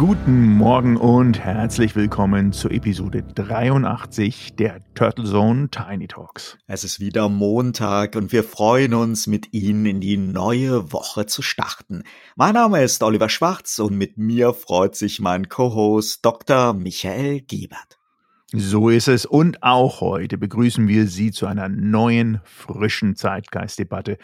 Guten 0.00 0.54
Morgen 0.54 0.96
und 0.96 1.40
herzlich 1.40 1.94
willkommen 1.94 2.54
zur 2.54 2.70
Episode 2.70 3.22
83 3.22 4.56
der 4.56 4.80
Turtle 4.94 5.26
Zone 5.26 5.68
Tiny 5.68 6.08
Talks. 6.08 6.56
Es 6.66 6.84
ist 6.84 7.00
wieder 7.00 7.28
Montag 7.28 8.16
und 8.16 8.32
wir 8.32 8.42
freuen 8.42 8.94
uns, 8.94 9.26
mit 9.26 9.52
Ihnen 9.52 9.84
in 9.84 10.00
die 10.00 10.16
neue 10.16 10.90
Woche 10.90 11.26
zu 11.26 11.42
starten. 11.42 12.04
Mein 12.34 12.54
Name 12.54 12.82
ist 12.82 13.02
Oliver 13.02 13.28
Schwarz 13.28 13.78
und 13.78 13.94
mit 13.98 14.16
mir 14.16 14.54
freut 14.54 14.96
sich 14.96 15.20
mein 15.20 15.50
Co-Host 15.50 16.24
Dr. 16.24 16.72
Michael 16.72 17.42
Giebert. 17.42 17.98
So 18.54 18.88
ist 18.88 19.06
es. 19.06 19.26
Und 19.26 19.62
auch 19.62 20.00
heute 20.00 20.38
begrüßen 20.38 20.88
wir 20.88 21.08
Sie 21.08 21.30
zu 21.30 21.44
einer 21.44 21.68
neuen, 21.68 22.40
frischen 22.44 23.16
Zeitgeistdebatte. 23.16 24.16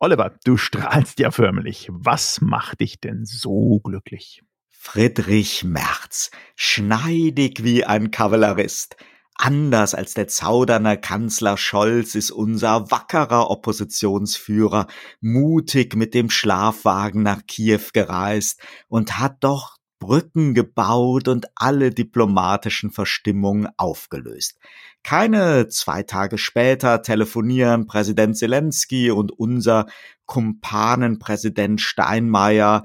Oliver, 0.00 0.32
du 0.44 0.56
strahlst 0.56 1.20
ja 1.20 1.30
förmlich. 1.30 1.86
Was 1.92 2.40
macht 2.40 2.80
dich 2.80 3.00
denn 3.00 3.24
so 3.24 3.78
glücklich? 3.78 4.42
Friedrich 4.82 5.62
Merz, 5.62 6.30
schneidig 6.56 7.62
wie 7.62 7.84
ein 7.84 8.10
Kavallerist. 8.10 8.96
Anders 9.34 9.94
als 9.94 10.14
der 10.14 10.26
zaudernde 10.26 10.96
Kanzler 10.96 11.58
Scholz 11.58 12.14
ist 12.14 12.30
unser 12.30 12.90
wackerer 12.90 13.50
Oppositionsführer 13.50 14.86
mutig 15.20 15.96
mit 15.96 16.14
dem 16.14 16.30
Schlafwagen 16.30 17.22
nach 17.22 17.46
Kiew 17.46 17.90
gereist 17.92 18.62
und 18.88 19.18
hat 19.18 19.44
doch 19.44 19.76
Brücken 19.98 20.54
gebaut 20.54 21.28
und 21.28 21.46
alle 21.56 21.90
diplomatischen 21.90 22.90
Verstimmungen 22.90 23.68
aufgelöst. 23.76 24.58
Keine 25.02 25.68
zwei 25.68 26.04
Tage 26.04 26.38
später 26.38 27.02
telefonieren 27.02 27.86
Präsident 27.86 28.38
Zelensky 28.38 29.10
und 29.10 29.30
unser 29.30 29.86
Kumpanenpräsident 30.24 31.82
Steinmeier 31.82 32.84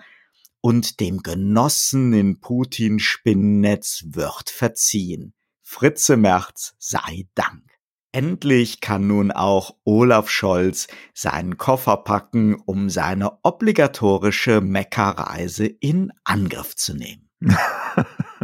und 0.66 1.00
dem 1.00 1.22
Genossen 1.22 2.12
in 2.14 2.40
Putins 2.40 3.04
Spinnennetz 3.04 4.04
wird 4.08 4.50
verziehen. 4.50 5.36
Fritze 5.62 6.18
Merz 6.18 6.74
sei 6.80 7.28
Dank. 7.36 7.62
Endlich 8.12 8.82
kann 8.82 9.06
nun 9.06 9.32
auch 9.32 9.76
Olaf 9.84 10.28
Scholz 10.28 10.88
seinen 11.14 11.60
Koffer 11.60 11.98
packen, 11.98 12.56
um 12.56 12.90
seine 12.90 13.44
obligatorische 13.44 14.60
Meckerreise 14.60 15.68
in 15.68 16.12
Angriff 16.24 16.76
zu 16.76 16.96
nehmen. 16.96 17.30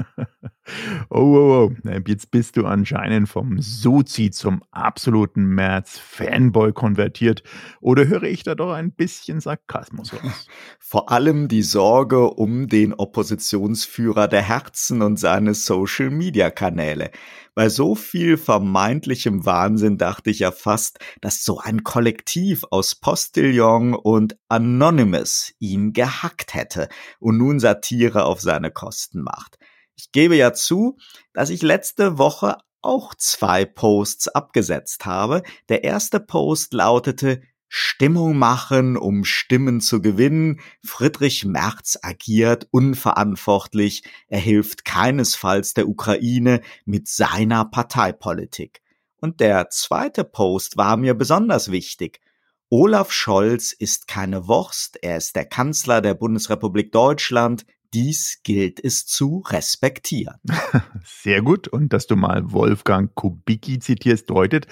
Oh, 1.09 1.19
oh, 1.19 1.71
oh, 1.71 1.89
jetzt 2.07 2.31
bist 2.31 2.57
du 2.57 2.65
anscheinend 2.65 3.29
vom 3.29 3.61
Sozi 3.61 4.31
zum 4.31 4.63
absoluten 4.71 5.43
März-Fanboy 5.45 6.73
konvertiert. 6.73 7.43
Oder 7.79 8.07
höre 8.07 8.23
ich 8.23 8.43
da 8.43 8.55
doch 8.55 8.71
ein 8.73 8.91
bisschen 8.91 9.39
Sarkasmus 9.39 10.13
raus? 10.13 10.47
Vor 10.79 11.11
allem 11.11 11.47
die 11.47 11.63
Sorge 11.63 12.29
um 12.29 12.67
den 12.67 12.93
Oppositionsführer 12.93 14.27
der 14.27 14.41
Herzen 14.41 15.01
und 15.01 15.17
seine 15.17 15.53
Social-Media-Kanäle. 15.53 17.11
Bei 17.53 17.67
so 17.67 17.95
viel 17.95 18.37
vermeintlichem 18.37 19.45
Wahnsinn 19.45 19.97
dachte 19.97 20.29
ich 20.29 20.39
ja 20.39 20.51
fast, 20.51 20.99
dass 21.19 21.43
so 21.43 21.59
ein 21.59 21.83
Kollektiv 21.83 22.63
aus 22.71 22.95
Postillon 22.95 23.93
und 23.93 24.37
Anonymous 24.47 25.53
ihn 25.59 25.91
gehackt 25.91 26.53
hätte 26.53 26.87
und 27.19 27.37
nun 27.37 27.59
Satire 27.59 28.23
auf 28.23 28.39
seine 28.39 28.71
Kosten 28.71 29.21
macht. 29.21 29.57
Ich 30.01 30.11
gebe 30.11 30.35
ja 30.35 30.51
zu, 30.51 30.97
dass 31.31 31.51
ich 31.51 31.61
letzte 31.61 32.17
Woche 32.17 32.57
auch 32.81 33.13
zwei 33.13 33.65
Posts 33.65 34.29
abgesetzt 34.29 35.05
habe. 35.05 35.43
Der 35.69 35.83
erste 35.83 36.19
Post 36.19 36.73
lautete 36.73 37.43
Stimmung 37.67 38.35
machen, 38.35 38.97
um 38.97 39.23
Stimmen 39.23 39.79
zu 39.79 40.01
gewinnen. 40.01 40.59
Friedrich 40.83 41.45
Merz 41.45 41.99
agiert 42.01 42.67
unverantwortlich. 42.71 44.01
Er 44.27 44.39
hilft 44.39 44.85
keinesfalls 44.85 45.75
der 45.75 45.87
Ukraine 45.87 46.61
mit 46.83 47.07
seiner 47.07 47.65
Parteipolitik. 47.65 48.81
Und 49.17 49.39
der 49.39 49.69
zweite 49.69 50.23
Post 50.23 50.77
war 50.77 50.97
mir 50.97 51.13
besonders 51.13 51.69
wichtig. 51.69 52.21
Olaf 52.69 53.11
Scholz 53.11 53.71
ist 53.71 54.07
keine 54.07 54.47
Wurst, 54.47 54.97
er 55.03 55.17
ist 55.17 55.35
der 55.35 55.45
Kanzler 55.45 56.01
der 56.01 56.15
Bundesrepublik 56.15 56.91
Deutschland, 56.91 57.67
dies 57.93 58.39
gilt 58.43 58.83
es 58.83 59.05
zu 59.05 59.43
respektieren. 59.47 60.37
Sehr 61.03 61.41
gut. 61.41 61.67
Und 61.67 61.93
dass 61.93 62.07
du 62.07 62.15
mal 62.15 62.51
Wolfgang 62.51 63.13
Kubicki 63.15 63.79
zitierst, 63.79 64.29
deutet 64.29 64.67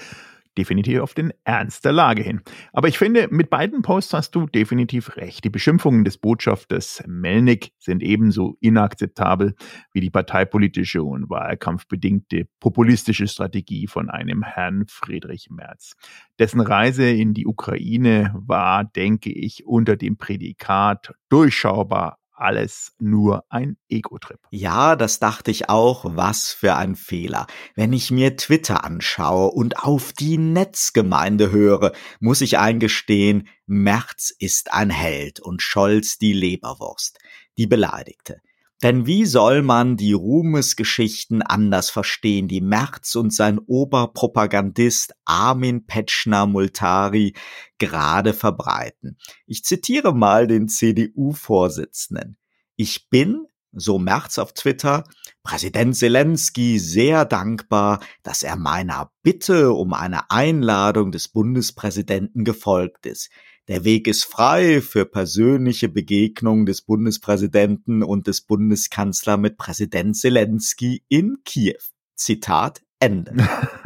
definitiv 0.58 1.00
auf 1.00 1.14
den 1.14 1.32
Ernst 1.44 1.84
der 1.84 1.92
Lage 1.92 2.22
hin. 2.22 2.40
Aber 2.72 2.88
ich 2.88 2.98
finde, 2.98 3.28
mit 3.30 3.50
beiden 3.50 3.82
Posts 3.82 4.14
hast 4.14 4.34
du 4.34 4.46
definitiv 4.46 5.16
recht. 5.16 5.44
Die 5.44 5.50
Beschimpfungen 5.50 6.04
des 6.04 6.18
Botschafters 6.18 7.02
Melnick 7.06 7.72
sind 7.78 8.02
ebenso 8.02 8.56
inakzeptabel 8.60 9.54
wie 9.92 10.00
die 10.00 10.10
parteipolitische 10.10 11.02
und 11.02 11.30
wahlkampfbedingte 11.30 12.46
populistische 12.58 13.28
Strategie 13.28 13.86
von 13.86 14.10
einem 14.10 14.42
Herrn 14.42 14.84
Friedrich 14.88 15.48
Merz. 15.50 15.94
Dessen 16.38 16.60
Reise 16.60 17.08
in 17.08 17.32
die 17.32 17.46
Ukraine 17.46 18.34
war, 18.34 18.84
denke 18.84 19.32
ich, 19.32 19.66
unter 19.66 19.96
dem 19.96 20.16
Prädikat 20.16 21.14
durchschaubar 21.28 22.18
alles 22.40 22.94
nur 22.98 23.44
ein 23.48 23.76
Ego-Trip. 23.88 24.40
Ja, 24.50 24.96
das 24.96 25.18
dachte 25.18 25.50
ich 25.50 25.68
auch. 25.68 26.04
Was 26.16 26.48
für 26.48 26.76
ein 26.76 26.96
Fehler. 26.96 27.46
Wenn 27.74 27.92
ich 27.92 28.10
mir 28.10 28.36
Twitter 28.36 28.84
anschaue 28.84 29.50
und 29.50 29.78
auf 29.78 30.12
die 30.12 30.38
Netzgemeinde 30.38 31.50
höre, 31.50 31.92
muss 32.18 32.40
ich 32.40 32.58
eingestehen, 32.58 33.48
Merz 33.66 34.34
ist 34.38 34.72
ein 34.72 34.90
Held 34.90 35.40
und 35.40 35.62
Scholz 35.62 36.18
die 36.18 36.32
Leberwurst, 36.32 37.18
die 37.58 37.66
Beleidigte. 37.66 38.40
Denn 38.82 39.06
wie 39.06 39.26
soll 39.26 39.62
man 39.62 39.98
die 39.98 40.14
Ruhmesgeschichten 40.14 41.42
anders 41.42 41.90
verstehen, 41.90 42.48
die 42.48 42.62
Merz 42.62 43.14
und 43.14 43.32
sein 43.34 43.58
Oberpropagandist 43.58 45.12
Armin 45.26 45.86
Petschner 45.86 46.46
Multari 46.46 47.34
gerade 47.78 48.32
verbreiten? 48.32 49.18
Ich 49.46 49.64
zitiere 49.64 50.14
mal 50.14 50.46
den 50.46 50.68
CDU-Vorsitzenden. 50.68 52.38
Ich 52.76 53.10
bin, 53.10 53.46
so 53.72 53.98
Merz 53.98 54.38
auf 54.38 54.54
Twitter, 54.54 55.04
Präsident 55.42 55.94
Zelensky 55.94 56.78
sehr 56.78 57.26
dankbar, 57.26 58.00
dass 58.22 58.42
er 58.42 58.56
meiner 58.56 59.12
Bitte 59.22 59.72
um 59.72 59.92
eine 59.92 60.30
Einladung 60.30 61.12
des 61.12 61.28
Bundespräsidenten 61.28 62.44
gefolgt 62.44 63.04
ist. 63.04 63.30
Der 63.70 63.84
Weg 63.84 64.08
ist 64.08 64.24
frei 64.24 64.80
für 64.80 65.04
persönliche 65.04 65.88
Begegnungen 65.88 66.66
des 66.66 66.82
Bundespräsidenten 66.82 68.02
und 68.02 68.26
des 68.26 68.40
Bundeskanzlers 68.40 69.38
mit 69.38 69.58
Präsident 69.58 70.16
Zelensky 70.16 71.04
in 71.08 71.36
Kiew. 71.44 71.78
Zitat 72.16 72.82
Ende. 72.98 73.32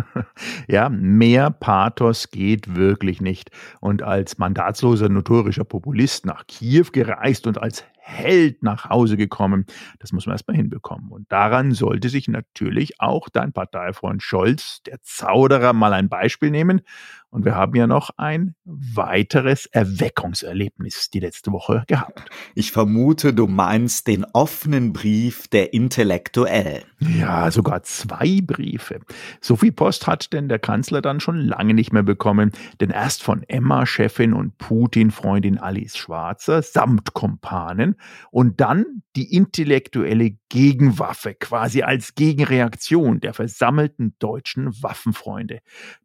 ja, 0.68 0.88
mehr 0.88 1.50
Pathos 1.50 2.30
geht 2.30 2.74
wirklich 2.74 3.20
nicht. 3.20 3.50
Und 3.82 4.02
als 4.02 4.38
mandatsloser 4.38 5.10
notorischer 5.10 5.64
Populist 5.64 6.24
nach 6.24 6.46
Kiew 6.46 6.86
gereist 6.90 7.46
und 7.46 7.58
als 7.58 7.84
Held 8.06 8.62
nach 8.62 8.90
Hause 8.90 9.16
gekommen. 9.16 9.64
Das 9.98 10.12
muss 10.12 10.26
man 10.26 10.34
erstmal 10.34 10.58
hinbekommen. 10.58 11.10
Und 11.10 11.32
daran 11.32 11.72
sollte 11.72 12.10
sich 12.10 12.28
natürlich 12.28 13.00
auch 13.00 13.30
dein 13.30 13.54
Parteifreund 13.54 14.22
Scholz, 14.22 14.82
der 14.82 15.00
Zauderer, 15.00 15.72
mal 15.72 15.94
ein 15.94 16.10
Beispiel 16.10 16.50
nehmen. 16.50 16.82
Und 17.30 17.44
wir 17.44 17.56
haben 17.56 17.74
ja 17.74 17.88
noch 17.88 18.10
ein 18.16 18.54
weiteres 18.64 19.66
Erweckungserlebnis 19.66 21.10
die 21.10 21.18
letzte 21.18 21.50
Woche 21.50 21.82
gehabt. 21.88 22.30
Ich 22.54 22.70
vermute, 22.70 23.34
du 23.34 23.48
meinst 23.48 24.06
den 24.06 24.24
offenen 24.34 24.92
Brief 24.92 25.48
der 25.48 25.74
Intellektuellen. 25.74 26.84
Ja, 27.00 27.50
sogar 27.50 27.82
zwei 27.82 28.38
Briefe. 28.40 29.00
So 29.40 29.56
viel 29.56 29.72
Post 29.72 30.06
hat 30.06 30.32
denn 30.32 30.48
der 30.48 30.60
Kanzler 30.60 31.02
dann 31.02 31.18
schon 31.18 31.40
lange 31.40 31.74
nicht 31.74 31.92
mehr 31.92 32.04
bekommen. 32.04 32.52
Denn 32.80 32.90
erst 32.90 33.24
von 33.24 33.42
Emma-Chefin 33.42 34.32
und 34.32 34.56
Putin-Freundin 34.58 35.58
Alice 35.58 35.96
Schwarzer 35.96 36.62
samt 36.62 37.14
Kumpanen 37.14 37.93
und 38.30 38.60
dann 38.60 39.02
die 39.16 39.34
intellektuelle 39.34 40.36
Gegenwaffe 40.48 41.34
quasi 41.34 41.82
als 41.82 42.14
Gegenreaktion 42.14 43.20
der 43.20 43.34
versammelten 43.34 44.14
deutschen 44.18 44.82
Waffenfreunde. 44.82 45.60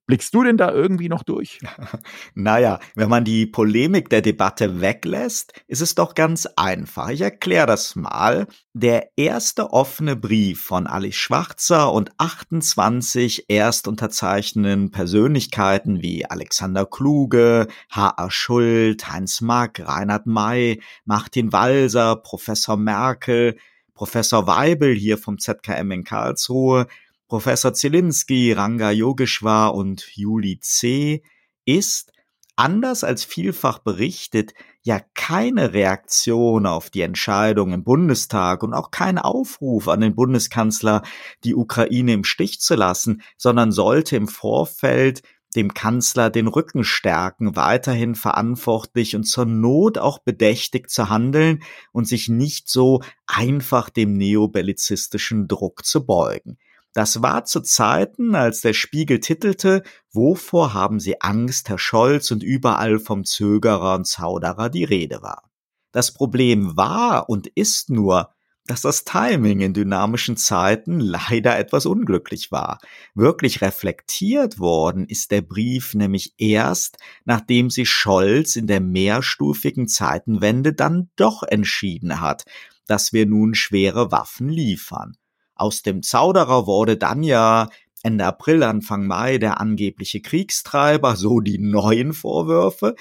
Blickst 0.09 0.33
du 0.33 0.43
denn 0.43 0.57
da 0.57 0.71
irgendwie 0.71 1.07
noch 1.07 1.21
durch? 1.21 1.59
naja, 2.33 2.79
wenn 2.95 3.09
man 3.09 3.23
die 3.23 3.45
Polemik 3.45 4.09
der 4.09 4.23
Debatte 4.23 4.81
weglässt, 4.81 5.53
ist 5.67 5.81
es 5.83 5.93
doch 5.93 6.15
ganz 6.15 6.47
einfach. 6.55 7.09
Ich 7.09 7.21
erkläre 7.21 7.67
das 7.67 7.95
mal. 7.95 8.47
Der 8.73 9.11
erste 9.17 9.71
offene 9.71 10.15
Brief 10.15 10.61
von 10.61 10.87
Alice 10.87 11.15
Schwarzer 11.15 11.93
und 11.93 12.09
28 12.17 13.51
erstunterzeichnenden 13.51 14.89
Persönlichkeiten 14.89 16.01
wie 16.01 16.25
Alexander 16.25 16.87
Kluge, 16.87 17.67
H.A. 17.91 18.31
Schult, 18.31 19.11
Heinz 19.11 19.41
Mack, 19.41 19.79
Reinhard 19.79 20.25
May, 20.25 20.81
Martin 21.05 21.53
Walser, 21.53 22.15
Professor 22.15 22.77
Merkel, 22.77 23.57
Professor 23.93 24.47
Weibel 24.47 24.95
hier 24.95 25.19
vom 25.19 25.37
ZKM 25.37 25.91
in 25.91 26.03
Karlsruhe, 26.03 26.87
Professor 27.29 27.75
Zielinski, 27.75 28.53
Ranga 28.53 28.89
Yogeshwar 28.89 29.75
und 29.75 30.01
Juli 30.15 30.59
C. 30.61 31.21
ist, 31.63 32.11
anders 32.55 33.03
als 33.03 33.23
vielfach 33.23 33.77
berichtet, 33.77 34.55
ja 34.81 34.99
keine 35.13 35.73
Reaktion 35.73 36.65
auf 36.65 36.89
die 36.89 37.01
Entscheidung 37.01 37.71
im 37.71 37.83
Bundestag 37.83 38.63
und 38.63 38.73
auch 38.73 38.89
kein 38.89 39.19
Aufruf 39.19 39.87
an 39.89 40.01
den 40.01 40.15
Bundeskanzler, 40.15 41.03
die 41.43 41.53
Ukraine 41.53 42.13
im 42.13 42.23
Stich 42.23 42.61
zu 42.61 42.73
lassen, 42.73 43.21
sondern 43.37 43.71
sollte 43.71 44.15
im 44.15 44.27
Vorfeld 44.27 45.21
dem 45.55 45.75
Kanzler 45.75 46.31
den 46.31 46.47
Rücken 46.47 46.83
stärken, 46.83 47.55
weiterhin 47.55 48.15
verantwortlich 48.15 49.15
und 49.15 49.25
zur 49.25 49.45
Not 49.45 49.99
auch 49.99 50.17
bedächtig 50.17 50.89
zu 50.89 51.09
handeln 51.09 51.61
und 51.91 52.07
sich 52.07 52.27
nicht 52.27 52.69
so 52.69 53.03
einfach 53.27 53.91
dem 53.91 54.13
neobellizistischen 54.13 55.47
Druck 55.47 55.85
zu 55.85 56.07
beugen. 56.07 56.57
Das 56.93 57.21
war 57.21 57.45
zu 57.45 57.61
Zeiten, 57.61 58.33
als 58.35 58.61
der 58.61 58.73
Spiegel 58.73 59.19
titelte, 59.19 59.83
wovor 60.11 60.73
haben 60.73 60.99
Sie 60.99 61.21
Angst, 61.21 61.69
Herr 61.69 61.77
Scholz, 61.77 62.31
und 62.31 62.43
überall 62.43 62.99
vom 62.99 63.25
Zögerer 63.25 63.95
und 63.95 64.07
Zauderer 64.07 64.69
die 64.69 64.83
Rede 64.83 65.21
war. 65.21 65.49
Das 65.91 66.13
Problem 66.13 66.75
war 66.75 67.29
und 67.29 67.47
ist 67.47 67.89
nur, 67.89 68.29
dass 68.69 68.81
das 68.81 69.03
Timing 69.03 69.61
in 69.61 69.73
dynamischen 69.73 70.37
Zeiten 70.37 70.99
leider 70.99 71.57
etwas 71.57 71.87
unglücklich 71.87 72.51
war. 72.51 72.79
Wirklich 73.15 73.61
reflektiert 73.61 74.59
worden 74.59 75.05
ist 75.07 75.31
der 75.31 75.41
Brief 75.41 75.95
nämlich 75.95 76.35
erst, 76.37 76.97
nachdem 77.25 77.71
sich 77.71 77.89
Scholz 77.89 78.55
in 78.55 78.67
der 78.67 78.79
mehrstufigen 78.79 79.87
Zeitenwende 79.87 80.73
dann 80.73 81.09
doch 81.15 81.41
entschieden 81.41 82.21
hat, 82.21 82.45
dass 82.85 83.11
wir 83.11 83.25
nun 83.25 83.55
schwere 83.55 84.11
Waffen 84.11 84.49
liefern. 84.49 85.17
Aus 85.59 85.81
dem 85.81 86.03
Zauderer 86.03 86.67
wurde 86.67 86.95
dann 86.95 87.21
ja 87.21 87.69
Ende 88.01 88.25
April, 88.25 88.63
Anfang 88.63 89.07
Mai 89.07 89.37
der 89.37 89.59
angebliche 89.59 90.21
Kriegstreiber, 90.21 91.17
so 91.17 91.41
die 91.41 91.59
neuen 91.59 92.13
Vorwürfe. 92.13 92.95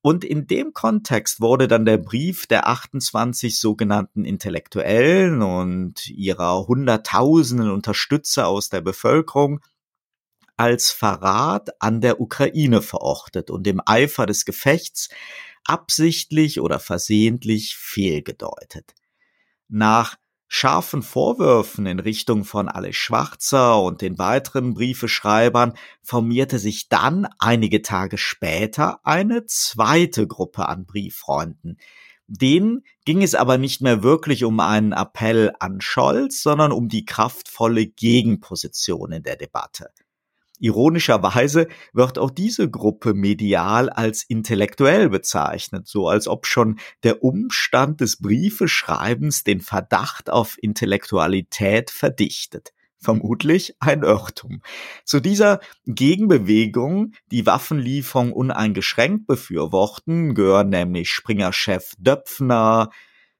Und 0.00 0.24
in 0.24 0.46
dem 0.46 0.72
Kontext 0.72 1.42
wurde 1.42 1.68
dann 1.68 1.84
der 1.84 1.98
Brief 1.98 2.46
der 2.46 2.66
28 2.66 3.60
sogenannten 3.60 4.24
Intellektuellen 4.24 5.42
und 5.42 6.08
ihrer 6.08 6.66
Hunderttausenden 6.66 7.70
Unterstützer 7.70 8.46
aus 8.46 8.70
der 8.70 8.80
Bevölkerung 8.80 9.60
als 10.56 10.90
Verrat 10.90 11.70
an 11.82 12.00
der 12.00 12.20
Ukraine 12.20 12.80
verortet 12.80 13.50
und 13.50 13.66
im 13.66 13.82
Eifer 13.84 14.24
des 14.24 14.46
Gefechts 14.46 15.10
absichtlich 15.64 16.60
oder 16.60 16.80
versehentlich 16.80 17.76
fehlgedeutet. 17.76 18.94
Nach 19.68 20.16
scharfen 20.48 21.02
Vorwürfen 21.02 21.86
in 21.86 22.00
Richtung 22.00 22.44
von 22.44 22.68
Alice 22.68 22.96
Schwarzer 22.96 23.80
und 23.80 24.00
den 24.00 24.18
weiteren 24.18 24.74
Briefeschreibern 24.74 25.74
formierte 26.02 26.58
sich 26.58 26.88
dann 26.88 27.28
einige 27.38 27.82
Tage 27.82 28.18
später 28.18 29.00
eine 29.04 29.44
zweite 29.46 30.26
Gruppe 30.26 30.68
an 30.68 30.86
Brieffreunden. 30.86 31.78
Denen 32.26 32.84
ging 33.04 33.22
es 33.22 33.34
aber 33.34 33.56
nicht 33.56 33.80
mehr 33.80 34.02
wirklich 34.02 34.44
um 34.44 34.58
einen 34.60 34.92
Appell 34.92 35.52
an 35.60 35.80
Scholz, 35.80 36.42
sondern 36.42 36.72
um 36.72 36.88
die 36.88 37.04
kraftvolle 37.04 37.86
Gegenposition 37.86 39.12
in 39.12 39.22
der 39.22 39.36
Debatte. 39.36 39.90
Ironischerweise 40.58 41.68
wird 41.92 42.18
auch 42.18 42.30
diese 42.30 42.70
Gruppe 42.70 43.14
medial 43.14 43.90
als 43.90 44.24
intellektuell 44.24 45.08
bezeichnet, 45.08 45.86
so 45.86 46.08
als 46.08 46.28
ob 46.28 46.46
schon 46.46 46.78
der 47.02 47.22
Umstand 47.22 48.00
des 48.00 48.18
Briefeschreibens 48.18 49.44
den 49.44 49.60
Verdacht 49.60 50.30
auf 50.30 50.56
Intellektualität 50.60 51.90
verdichtet. 51.90 52.72
Vermutlich 53.00 53.76
ein 53.78 54.02
Irrtum. 54.02 54.60
Zu 55.04 55.20
dieser 55.20 55.60
Gegenbewegung, 55.86 57.12
die 57.30 57.46
Waffenlieferung 57.46 58.32
uneingeschränkt 58.32 59.28
befürworten, 59.28 60.34
gehören 60.34 60.70
nämlich 60.70 61.10
Springer-Chef 61.10 61.92
Döpfner, 61.98 62.90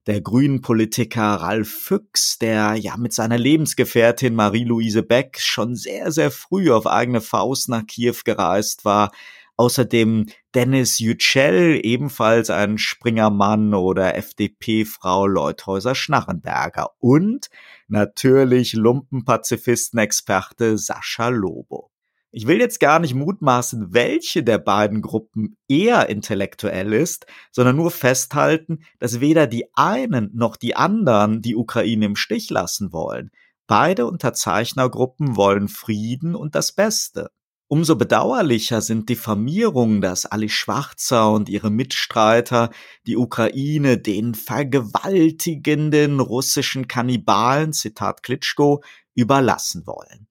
der 0.08 0.20
grünen 0.22 0.62
Politiker 0.62 1.34
Ralf 1.34 1.68
Füchs, 1.68 2.38
der 2.38 2.76
ja 2.76 2.96
mit 2.96 3.12
seiner 3.12 3.36
Lebensgefährtin 3.36 4.34
Marie-Louise 4.34 5.02
Beck 5.02 5.38
schon 5.38 5.76
sehr, 5.76 6.10
sehr 6.12 6.30
früh 6.30 6.72
auf 6.72 6.86
eigene 6.86 7.20
Faust 7.20 7.68
nach 7.68 7.86
Kiew 7.86 8.16
gereist 8.24 8.86
war. 8.86 9.12
Außerdem 9.58 10.24
Dennis 10.54 10.98
Yücel, 10.98 11.78
ebenfalls 11.82 12.48
ein 12.48 12.78
Springermann 12.78 13.74
oder 13.74 14.16
FDP-Frau 14.16 15.26
Leuthäuser-Schnarrenberger 15.26 16.88
und 17.00 17.50
natürlich 17.86 18.72
Lumpenpazifisten-Experte 18.72 20.78
Sascha 20.78 21.28
Lobo. 21.28 21.90
Ich 22.30 22.46
will 22.46 22.60
jetzt 22.60 22.78
gar 22.78 22.98
nicht 22.98 23.14
mutmaßen, 23.14 23.94
welche 23.94 24.42
der 24.42 24.58
beiden 24.58 25.00
Gruppen 25.00 25.56
eher 25.66 26.10
intellektuell 26.10 26.92
ist, 26.92 27.26
sondern 27.52 27.76
nur 27.76 27.90
festhalten, 27.90 28.80
dass 28.98 29.20
weder 29.20 29.46
die 29.46 29.66
einen 29.74 30.30
noch 30.34 30.56
die 30.56 30.76
anderen 30.76 31.40
die 31.40 31.56
Ukraine 31.56 32.04
im 32.04 32.16
Stich 32.16 32.50
lassen 32.50 32.92
wollen. 32.92 33.30
Beide 33.66 34.06
Unterzeichnergruppen 34.06 35.36
wollen 35.36 35.68
Frieden 35.68 36.34
und 36.34 36.54
das 36.54 36.72
Beste. 36.72 37.30
Umso 37.66 37.96
bedauerlicher 37.96 38.80
sind 38.82 39.08
Diffamierungen, 39.08 40.00
dass 40.00 40.24
Ali 40.24 40.48
Schwarzer 40.48 41.30
und 41.32 41.48
ihre 41.50 41.70
Mitstreiter 41.70 42.70
die 43.06 43.18
Ukraine 43.18 43.98
den 43.98 44.34
vergewaltigenden 44.34 46.20
russischen 46.20 46.88
Kannibalen, 46.88 47.74
Zitat 47.74 48.22
Klitschko, 48.22 48.82
überlassen 49.14 49.86
wollen. 49.86 50.28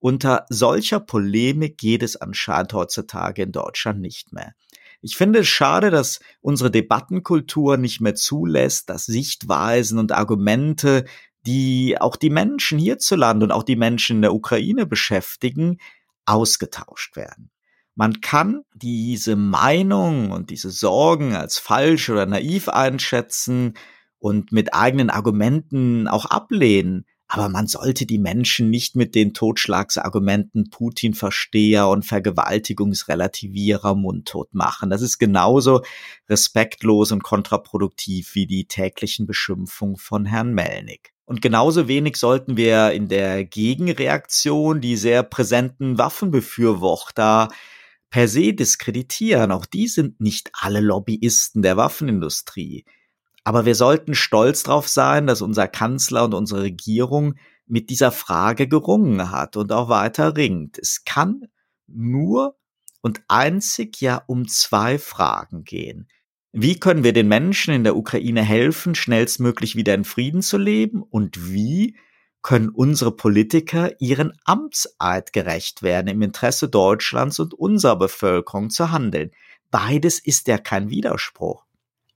Unter 0.00 0.46
solcher 0.48 0.98
Polemik 0.98 1.78
geht 1.78 2.02
es 2.02 2.16
anscheinend 2.16 2.72
heutzutage 2.72 3.42
in 3.42 3.52
Deutschland 3.52 4.00
nicht 4.00 4.32
mehr. 4.32 4.54
Ich 5.02 5.16
finde 5.16 5.40
es 5.40 5.48
schade, 5.48 5.90
dass 5.90 6.20
unsere 6.40 6.70
Debattenkultur 6.70 7.76
nicht 7.76 8.00
mehr 8.00 8.14
zulässt, 8.14 8.90
dass 8.90 9.06
Sichtweisen 9.06 9.98
und 9.98 10.12
Argumente, 10.12 11.04
die 11.46 11.98
auch 12.00 12.16
die 12.16 12.30
Menschen 12.30 12.78
hierzulande 12.78 13.44
und 13.44 13.52
auch 13.52 13.62
die 13.62 13.76
Menschen 13.76 14.16
in 14.16 14.22
der 14.22 14.34
Ukraine 14.34 14.86
beschäftigen, 14.86 15.78
ausgetauscht 16.26 17.16
werden. 17.16 17.50
Man 17.94 18.20
kann 18.20 18.62
diese 18.74 19.36
Meinung 19.36 20.30
und 20.30 20.50
diese 20.50 20.70
Sorgen 20.70 21.34
als 21.34 21.58
falsch 21.58 22.08
oder 22.08 22.24
naiv 22.26 22.68
einschätzen 22.68 23.74
und 24.18 24.52
mit 24.52 24.74
eigenen 24.74 25.10
Argumenten 25.10 26.08
auch 26.08 26.26
ablehnen. 26.26 27.06
Aber 27.32 27.48
man 27.48 27.68
sollte 27.68 28.06
die 28.06 28.18
Menschen 28.18 28.70
nicht 28.70 28.96
mit 28.96 29.14
den 29.14 29.34
Totschlagsargumenten 29.34 30.68
Putin-Versteher 30.70 31.86
und 31.86 32.04
Vergewaltigungsrelativierer 32.04 33.94
mundtot 33.94 34.52
machen. 34.52 34.90
Das 34.90 35.00
ist 35.00 35.18
genauso 35.18 35.82
respektlos 36.28 37.12
und 37.12 37.22
kontraproduktiv 37.22 38.34
wie 38.34 38.48
die 38.48 38.64
täglichen 38.64 39.28
Beschimpfungen 39.28 39.96
von 39.96 40.26
Herrn 40.26 40.54
Melnick. 40.54 41.12
Und 41.24 41.40
genauso 41.40 41.86
wenig 41.86 42.16
sollten 42.16 42.56
wir 42.56 42.90
in 42.90 43.06
der 43.06 43.44
Gegenreaktion 43.44 44.80
die 44.80 44.96
sehr 44.96 45.22
präsenten 45.22 45.98
Waffenbefürworter 45.98 47.46
per 48.10 48.26
se 48.26 48.54
diskreditieren. 48.54 49.52
Auch 49.52 49.66
die 49.66 49.86
sind 49.86 50.20
nicht 50.20 50.50
alle 50.52 50.80
Lobbyisten 50.80 51.62
der 51.62 51.76
Waffenindustrie. 51.76 52.84
Aber 53.44 53.64
wir 53.64 53.74
sollten 53.74 54.14
stolz 54.14 54.62
darauf 54.64 54.88
sein, 54.88 55.26
dass 55.26 55.42
unser 55.42 55.68
Kanzler 55.68 56.24
und 56.24 56.34
unsere 56.34 56.62
Regierung 56.62 57.34
mit 57.66 57.88
dieser 57.90 58.12
Frage 58.12 58.68
gerungen 58.68 59.30
hat 59.30 59.56
und 59.56 59.72
auch 59.72 59.88
weiter 59.88 60.36
ringt. 60.36 60.78
Es 60.78 61.04
kann 61.04 61.46
nur 61.86 62.56
und 63.00 63.22
einzig 63.28 64.00
ja 64.00 64.22
um 64.26 64.46
zwei 64.48 64.98
Fragen 64.98 65.64
gehen. 65.64 66.08
Wie 66.52 66.78
können 66.78 67.04
wir 67.04 67.12
den 67.12 67.28
Menschen 67.28 67.72
in 67.72 67.84
der 67.84 67.96
Ukraine 67.96 68.42
helfen, 68.42 68.96
schnellstmöglich 68.96 69.76
wieder 69.76 69.94
in 69.94 70.04
Frieden 70.04 70.42
zu 70.42 70.58
leben? 70.58 71.02
Und 71.02 71.52
wie 71.52 71.96
können 72.42 72.70
unsere 72.70 73.14
Politiker 73.14 74.00
ihren 74.00 74.32
Amtseid 74.44 75.32
gerecht 75.32 75.82
werden, 75.82 76.08
im 76.08 76.22
Interesse 76.22 76.68
Deutschlands 76.68 77.38
und 77.38 77.54
unserer 77.54 77.96
Bevölkerung 77.96 78.70
zu 78.70 78.90
handeln? 78.90 79.30
Beides 79.70 80.18
ist 80.18 80.48
ja 80.48 80.58
kein 80.58 80.90
Widerspruch. 80.90 81.64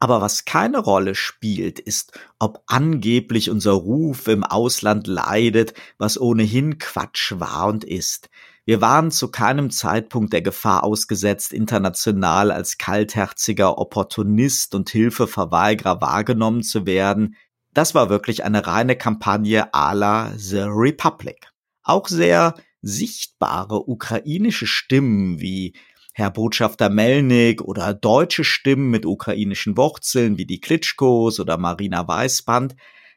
Aber 0.04 0.20
was 0.20 0.44
keine 0.44 0.80
Rolle 0.80 1.14
spielt, 1.14 1.80
ist, 1.80 2.12
ob 2.38 2.62
angeblich 2.66 3.48
unser 3.48 3.72
Ruf 3.72 4.28
im 4.28 4.44
Ausland 4.44 5.06
leidet, 5.06 5.72
was 5.96 6.20
ohnehin 6.20 6.76
Quatsch 6.76 7.32
war 7.38 7.68
und 7.68 7.84
ist. 7.84 8.28
Wir 8.66 8.82
waren 8.82 9.10
zu 9.10 9.30
keinem 9.30 9.70
Zeitpunkt 9.70 10.34
der 10.34 10.42
Gefahr 10.42 10.84
ausgesetzt, 10.84 11.54
international 11.54 12.50
als 12.50 12.76
kaltherziger 12.76 13.78
Opportunist 13.78 14.74
und 14.74 14.90
Hilfeverweigerer 14.90 16.02
wahrgenommen 16.02 16.62
zu 16.62 16.84
werden. 16.84 17.36
Das 17.72 17.94
war 17.94 18.10
wirklich 18.10 18.44
eine 18.44 18.66
reine 18.66 18.96
Kampagne 18.96 19.72
à 19.72 19.94
la 19.94 20.34
The 20.36 20.64
Republic. 20.66 21.50
Auch 21.82 22.08
sehr 22.08 22.56
sichtbare 22.82 23.88
ukrainische 23.88 24.66
Stimmen 24.66 25.40
wie 25.40 25.72
Herr 26.16 26.30
Botschafter 26.30 26.90
Melnik 26.90 27.60
oder 27.60 27.92
deutsche 27.92 28.44
Stimmen 28.44 28.88
mit 28.88 29.04
ukrainischen 29.04 29.76
Wurzeln 29.76 30.38
wie 30.38 30.46
die 30.46 30.60
Klitschkos 30.60 31.40
oder 31.40 31.58
Marina 31.58 32.06
Weißband 32.06 32.76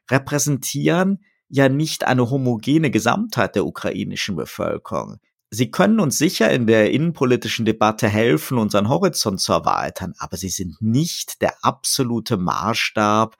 repräsentieren 0.10 1.24
ja 1.48 1.70
nicht 1.70 2.06
eine 2.06 2.32
homogene 2.32 2.90
Gesamtheit 2.90 3.56
der 3.56 3.68
ukrainischen 3.68 4.36
Bevölkerung. 4.36 5.20
Sie 5.52 5.70
können 5.70 6.00
uns 6.00 6.18
sicher 6.18 6.52
in 6.52 6.66
der 6.66 6.92
innenpolitischen 6.92 7.66
Debatte 7.66 8.10
helfen, 8.10 8.58
unseren 8.58 8.90
Horizont 8.90 9.42
zu 9.42 9.54
erweitern, 9.54 10.16
aber 10.18 10.36
sie 10.36 10.50
sind 10.50 10.82
nicht 10.82 11.40
der 11.44 11.54
absolute 11.62 12.36
Maßstab, 12.36 13.38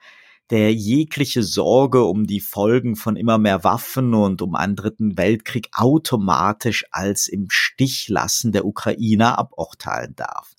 der 0.50 0.72
jegliche 0.72 1.42
Sorge 1.42 2.04
um 2.04 2.26
die 2.26 2.40
Folgen 2.40 2.96
von 2.96 3.16
immer 3.16 3.38
mehr 3.38 3.64
Waffen 3.64 4.14
und 4.14 4.40
um 4.40 4.54
einen 4.54 4.76
dritten 4.76 5.18
Weltkrieg 5.18 5.68
automatisch 5.72 6.86
als 6.90 7.28
im 7.28 7.48
Stich 7.50 8.08
lassen 8.08 8.52
der 8.52 8.64
Ukrainer 8.64 9.38
aburteilen 9.38 10.14
darf. 10.16 10.54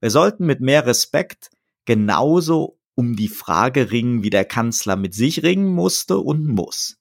Wir 0.00 0.10
sollten 0.10 0.46
mit 0.46 0.60
mehr 0.60 0.86
Respekt 0.86 1.50
genauso 1.84 2.78
um 2.94 3.16
die 3.16 3.28
Frage 3.28 3.90
ringen, 3.90 4.22
wie 4.22 4.30
der 4.30 4.44
Kanzler 4.44 4.96
mit 4.96 5.14
sich 5.14 5.42
ringen 5.42 5.72
musste 5.72 6.18
und 6.18 6.46
muss. 6.46 6.96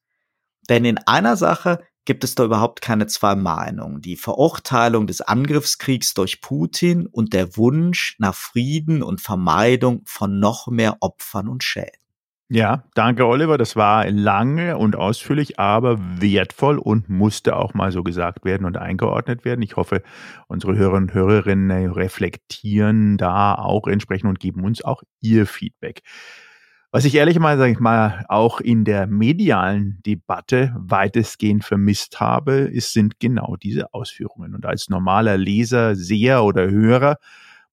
Denn 0.69 0.85
in 0.85 0.97
einer 0.99 1.37
Sache 1.37 1.79
gibt 2.05 2.23
es 2.23 2.35
da 2.35 2.45
überhaupt 2.45 2.81
keine 2.81 3.07
zwei 3.07 3.35
Meinungen. 3.35 4.01
Die 4.01 4.15
Verurteilung 4.15 5.07
des 5.07 5.21
Angriffskriegs 5.21 6.13
durch 6.13 6.41
Putin 6.41 7.05
und 7.05 7.33
der 7.33 7.57
Wunsch 7.57 8.15
nach 8.19 8.35
Frieden 8.35 9.03
und 9.03 9.21
Vermeidung 9.21 10.03
von 10.05 10.39
noch 10.39 10.67
mehr 10.67 10.97
Opfern 11.01 11.47
und 11.47 11.63
Schäden. 11.63 12.06
Ja, 12.49 12.85
danke 12.95 13.25
Oliver. 13.27 13.57
Das 13.57 13.75
war 13.75 14.09
lange 14.09 14.77
und 14.77 14.95
ausführlich, 14.95 15.59
aber 15.59 15.97
wertvoll 16.21 16.77
und 16.77 17.09
musste 17.09 17.57
auch 17.57 17.73
mal 17.73 17.91
so 17.91 18.03
gesagt 18.03 18.45
werden 18.45 18.65
und 18.65 18.77
eingeordnet 18.77 19.43
werden. 19.43 19.61
Ich 19.61 19.75
hoffe, 19.75 20.01
unsere 20.47 20.77
Hörer 20.77 20.93
und 20.95 21.13
Hörerinnen 21.13 21.91
reflektieren 21.91 23.17
da 23.17 23.53
auch 23.55 23.87
entsprechend 23.87 24.29
und 24.29 24.39
geben 24.39 24.63
uns 24.63 24.81
auch 24.81 25.03
ihr 25.19 25.45
Feedback. 25.45 26.03
Was 26.89 27.03
ich 27.03 27.15
ehrlich 27.15 27.37
mal, 27.37 27.57
sage 27.57 27.73
ich 27.73 27.79
mal, 27.79 28.23
auch 28.29 28.61
in 28.61 28.85
der 28.85 29.07
medialen 29.07 30.01
Debatte 30.05 30.73
weitestgehend 30.77 31.65
vermisst 31.65 32.21
habe, 32.21 32.53
ist, 32.59 32.93
sind 32.93 33.19
genau 33.19 33.57
diese 33.57 33.93
Ausführungen. 33.93 34.55
Und 34.55 34.65
als 34.65 34.87
normaler 34.87 35.35
Leser, 35.37 35.97
Seher 35.97 36.45
oder 36.45 36.69
Hörer 36.71 37.17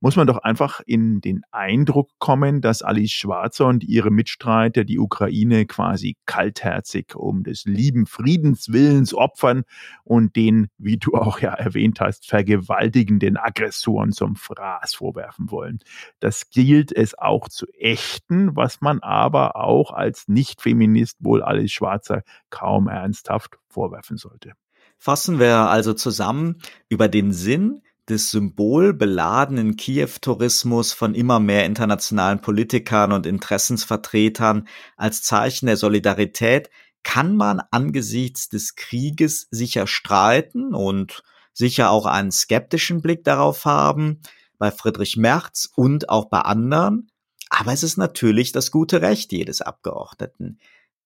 muss 0.04 0.16
man 0.16 0.26
doch 0.26 0.36
einfach 0.36 0.82
in 0.84 1.22
den 1.22 1.44
Eindruck 1.50 2.10
kommen, 2.18 2.60
dass 2.60 2.82
Alice 2.82 3.12
Schwarzer 3.12 3.64
und 3.68 3.82
ihre 3.82 4.10
Mitstreiter 4.10 4.84
die 4.84 4.98
Ukraine 4.98 5.64
quasi 5.64 6.18
kaltherzig 6.26 7.16
um 7.16 7.42
des 7.42 7.64
lieben 7.64 8.04
Friedenswillens 8.04 9.14
opfern 9.14 9.62
und 10.02 10.36
den, 10.36 10.68
wie 10.76 10.98
du 10.98 11.14
auch 11.14 11.38
ja 11.38 11.54
erwähnt 11.54 12.00
hast, 12.00 12.26
vergewaltigenden 12.26 13.38
Aggressoren 13.38 14.12
zum 14.12 14.36
Fraß 14.36 14.94
vorwerfen 14.94 15.50
wollen. 15.50 15.78
Das 16.20 16.50
gilt 16.50 16.92
es 16.92 17.16
auch 17.16 17.48
zu 17.48 17.64
ächten, 17.72 18.54
was 18.54 18.82
man 18.82 19.00
aber 19.00 19.56
auch 19.56 19.90
als 19.90 20.28
Nicht-Feminist 20.28 21.16
wohl 21.20 21.42
Alice 21.42 21.72
Schwarzer 21.72 22.24
kaum 22.50 22.88
ernsthaft 22.88 23.56
vorwerfen 23.68 24.18
sollte. 24.18 24.52
Fassen 24.98 25.38
wir 25.38 25.56
also 25.70 25.94
zusammen 25.94 26.58
über 26.90 27.08
den 27.08 27.32
Sinn 27.32 27.80
des 28.08 28.30
symbolbeladenen 28.30 29.76
Kiew-Tourismus 29.76 30.92
von 30.92 31.14
immer 31.14 31.40
mehr 31.40 31.64
internationalen 31.64 32.40
Politikern 32.40 33.12
und 33.12 33.26
Interessensvertretern 33.26 34.68
als 34.96 35.22
Zeichen 35.22 35.66
der 35.66 35.76
Solidarität 35.76 36.70
kann 37.02 37.36
man 37.36 37.62
angesichts 37.70 38.48
des 38.48 38.76
Krieges 38.76 39.46
sicher 39.50 39.86
streiten 39.86 40.74
und 40.74 41.22
sicher 41.52 41.90
auch 41.90 42.06
einen 42.06 42.32
skeptischen 42.32 43.00
Blick 43.00 43.24
darauf 43.24 43.64
haben, 43.64 44.20
bei 44.58 44.70
Friedrich 44.70 45.16
Merz 45.16 45.70
und 45.74 46.08
auch 46.08 46.26
bei 46.26 46.40
anderen. 46.40 47.10
Aber 47.50 47.72
es 47.72 47.82
ist 47.82 47.96
natürlich 47.96 48.52
das 48.52 48.70
gute 48.70 49.02
Recht 49.02 49.32
jedes 49.32 49.60
Abgeordneten. 49.60 50.58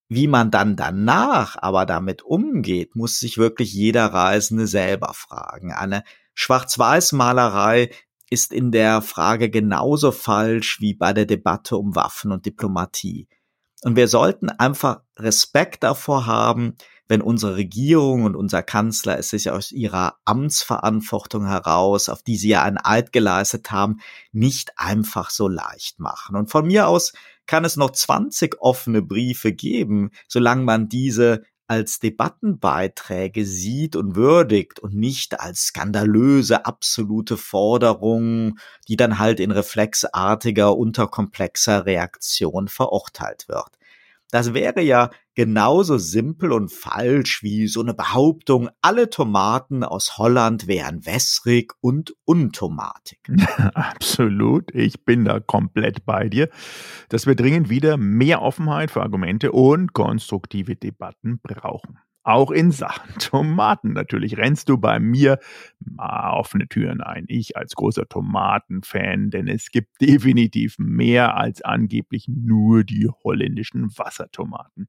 Wie 0.09 0.27
man 0.27 0.51
dann 0.51 0.75
danach 0.75 1.57
aber 1.61 1.85
damit 1.85 2.23
umgeht, 2.23 2.97
muss 2.97 3.19
sich 3.19 3.37
wirklich 3.37 3.75
jeder 3.75 4.07
Reisende 4.07 4.67
selber 4.67 5.13
fragen. 5.13 5.73
Eine 5.73 6.03
Schwarz-Weiß-Malerei 6.41 7.91
ist 8.31 8.53
in 8.53 8.71
der 8.71 9.03
Frage 9.03 9.51
genauso 9.51 10.13
falsch 10.13 10.81
wie 10.81 10.95
bei 10.95 11.13
der 11.13 11.27
Debatte 11.27 11.77
um 11.77 11.97
Waffen 11.97 12.31
und 12.31 12.47
Diplomatie. 12.47 13.27
Und 13.83 13.97
wir 13.97 14.07
sollten 14.07 14.49
einfach 14.49 15.01
Respekt 15.19 15.83
davor 15.83 16.27
haben, 16.27 16.77
wenn 17.09 17.23
unsere 17.23 17.57
Regierung 17.57 18.23
und 18.23 18.37
unser 18.37 18.63
Kanzler 18.63 19.19
es 19.19 19.31
sich 19.31 19.51
aus 19.51 19.73
ihrer 19.73 20.19
Amtsverantwortung 20.27 21.45
heraus, 21.45 22.09
auf 22.09 22.23
die 22.23 22.37
sie 22.37 22.51
ja 22.51 22.63
einen 22.63 22.79
Eid 22.79 23.13
geleistet 23.13 23.73
haben, 23.73 23.99
nicht 24.31 24.71
einfach 24.77 25.31
so 25.31 25.49
leicht 25.49 25.99
machen. 25.99 26.37
Und 26.37 26.53
von 26.53 26.69
mir 26.69 26.87
aus 26.87 27.15
kann 27.47 27.65
es 27.65 27.77
noch 27.77 27.91
20 27.91 28.61
offene 28.61 29.03
Briefe 29.03 29.53
geben, 29.53 30.11
solange 30.29 30.63
man 30.63 30.89
diese 30.89 31.43
als 31.69 32.01
Debattenbeiträge 32.01 33.45
sieht 33.45 33.95
und 33.97 34.17
würdigt 34.17 34.81
und 34.81 34.95
nicht 34.95 35.41
als 35.41 35.67
skandalöse 35.67 36.67
absolute 36.67 37.37
Forderungen, 37.37 38.59
die 38.89 38.97
dann 38.97 39.19
halt 39.19 39.39
in 39.41 39.51
reflexartiger, 39.51 40.77
unterkomplexer 40.77 41.87
Reaktion 41.87 42.69
verurteilt 42.69 43.49
wird. 43.49 43.78
Das 44.31 44.53
wäre 44.53 44.83
ja 44.83 45.11
genauso 45.35 45.97
simpel 45.97 46.53
und 46.53 46.71
falsch 46.71 47.43
wie 47.43 47.67
so 47.67 47.81
eine 47.81 47.95
Behauptung, 47.95 48.69
alle 48.83 49.09
Tomaten 49.09 49.85
aus 49.85 50.19
Holland 50.19 50.67
wären 50.67 51.07
wässrig 51.07 51.73
und 51.81 52.15
untomatig. 52.25 53.21
Absolut, 53.75 54.75
ich 54.75 55.05
bin 55.05 55.25
da 55.25 55.41
komplett 55.41 56.05
bei 56.05 56.29
dir, 56.29 56.51
dass 57.09 57.27
wir 57.27 57.37
dringend 57.37 57.71
wieder 57.71 57.97
mehr 57.97 58.43
Offenheit 58.43 58.91
für 58.91 59.03
Argumente 59.03 59.53
und 59.53 59.93
konstruktive 59.95 60.77
Debatten 60.77 61.41
brauchen. 61.43 61.99
Auch 62.23 62.51
in 62.51 62.73
Sachen 62.73 63.15
Tomaten 63.19 63.93
natürlich 63.93 64.37
rennst 64.37 64.69
du 64.69 64.79
bei 64.79 65.01
mir 65.01 65.39
offene 65.97 66.69
Türen 66.69 67.01
ein. 67.01 67.25
Ich 67.29 67.57
als 67.57 67.75
großer 67.75 68.09
Tomatenfan, 68.09 69.31
denn 69.31 69.49
es 69.49 69.71
gibt 69.71 69.89
definitiv 70.01 70.77
mehr 70.79 71.37
als 71.37 71.63
angeblich 71.63 72.29
nur 72.29 72.85
die 72.85 73.09
holländischen 73.25 73.97
Wassertomaten. 73.97 74.89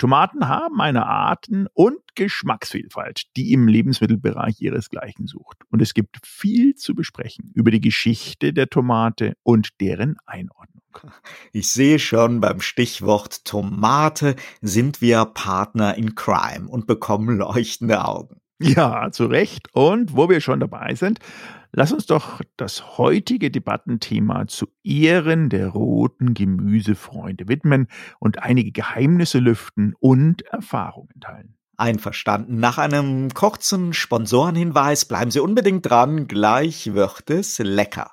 Tomaten 0.00 0.48
haben 0.48 0.80
eine 0.80 1.04
Arten- 1.04 1.66
und 1.74 1.98
Geschmacksvielfalt, 2.14 3.24
die 3.36 3.52
im 3.52 3.68
Lebensmittelbereich 3.68 4.58
ihresgleichen 4.62 5.26
sucht. 5.26 5.58
Und 5.68 5.82
es 5.82 5.92
gibt 5.92 6.26
viel 6.26 6.74
zu 6.74 6.94
besprechen 6.94 7.50
über 7.54 7.70
die 7.70 7.82
Geschichte 7.82 8.54
der 8.54 8.70
Tomate 8.70 9.34
und 9.42 9.78
deren 9.78 10.16
Einordnung. 10.24 10.79
Ich 11.52 11.68
sehe 11.68 11.98
schon, 11.98 12.40
beim 12.40 12.60
Stichwort 12.60 13.44
Tomate 13.44 14.36
sind 14.60 15.00
wir 15.00 15.24
Partner 15.24 15.96
in 15.96 16.14
Crime 16.14 16.68
und 16.68 16.86
bekommen 16.86 17.36
leuchtende 17.36 18.04
Augen. 18.04 18.40
Ja, 18.62 19.10
zu 19.10 19.24
Recht. 19.24 19.68
Und 19.72 20.14
wo 20.14 20.28
wir 20.28 20.40
schon 20.40 20.60
dabei 20.60 20.94
sind, 20.94 21.18
lass 21.72 21.92
uns 21.92 22.04
doch 22.06 22.42
das 22.58 22.98
heutige 22.98 23.50
Debattenthema 23.50 24.46
zu 24.48 24.68
Ehren 24.84 25.48
der 25.48 25.68
roten 25.68 26.34
Gemüsefreunde 26.34 27.48
widmen 27.48 27.88
und 28.18 28.42
einige 28.42 28.70
Geheimnisse 28.70 29.38
lüften 29.38 29.94
und 29.98 30.42
Erfahrungen 30.42 31.20
teilen. 31.20 31.56
Einverstanden. 31.78 32.60
Nach 32.60 32.76
einem 32.76 33.32
kurzen 33.32 33.94
Sponsorenhinweis 33.94 35.06
bleiben 35.06 35.30
Sie 35.30 35.40
unbedingt 35.40 35.88
dran. 35.88 36.28
Gleich 36.28 36.92
wird 36.92 37.30
es 37.30 37.58
lecker. 37.58 38.12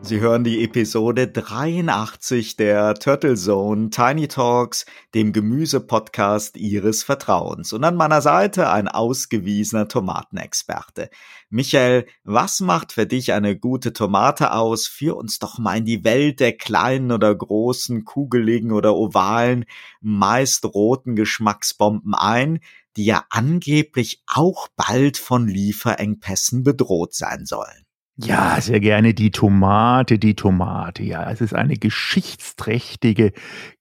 Sie 0.00 0.20
hören 0.20 0.42
die 0.42 0.64
Episode 0.64 1.28
83 1.28 2.56
der 2.56 2.94
Turtle 2.94 3.34
Zone 3.34 3.90
Tiny 3.90 4.28
Talks, 4.28 4.86
dem 5.14 5.32
Gemüsepodcast 5.32 6.56
Ihres 6.56 7.02
Vertrauens. 7.02 7.72
Und 7.74 7.84
an 7.84 7.96
meiner 7.96 8.22
Seite 8.22 8.70
ein 8.70 8.88
ausgewiesener 8.88 9.86
Tomatenexperte. 9.88 11.10
Michael, 11.50 12.06
was 12.24 12.60
macht 12.60 12.92
für 12.92 13.06
dich 13.06 13.32
eine 13.32 13.58
gute 13.58 13.92
Tomate 13.92 14.52
aus? 14.52 14.86
Führ 14.86 15.16
uns 15.16 15.40
doch 15.40 15.58
mal 15.58 15.76
in 15.76 15.84
die 15.84 16.04
Welt 16.04 16.40
der 16.40 16.56
kleinen 16.56 17.12
oder 17.12 17.34
großen, 17.34 18.04
kugeligen 18.04 18.72
oder 18.72 18.96
ovalen, 18.96 19.66
meist 20.00 20.64
roten 20.64 21.16
Geschmacksbomben 21.16 22.14
ein, 22.14 22.60
die 22.96 23.04
ja 23.04 23.24
angeblich 23.30 24.22
auch 24.26 24.68
bald 24.76 25.18
von 25.18 25.48
Lieferengpässen 25.48 26.62
bedroht 26.62 27.14
sein 27.14 27.44
sollen. 27.44 27.87
Ja, 28.20 28.60
sehr 28.60 28.80
gerne 28.80 29.14
die 29.14 29.30
Tomate, 29.30 30.18
die 30.18 30.34
Tomate. 30.34 31.04
Ja, 31.04 31.30
es 31.30 31.40
ist 31.40 31.54
eine 31.54 31.76
geschichtsträchtige 31.76 33.32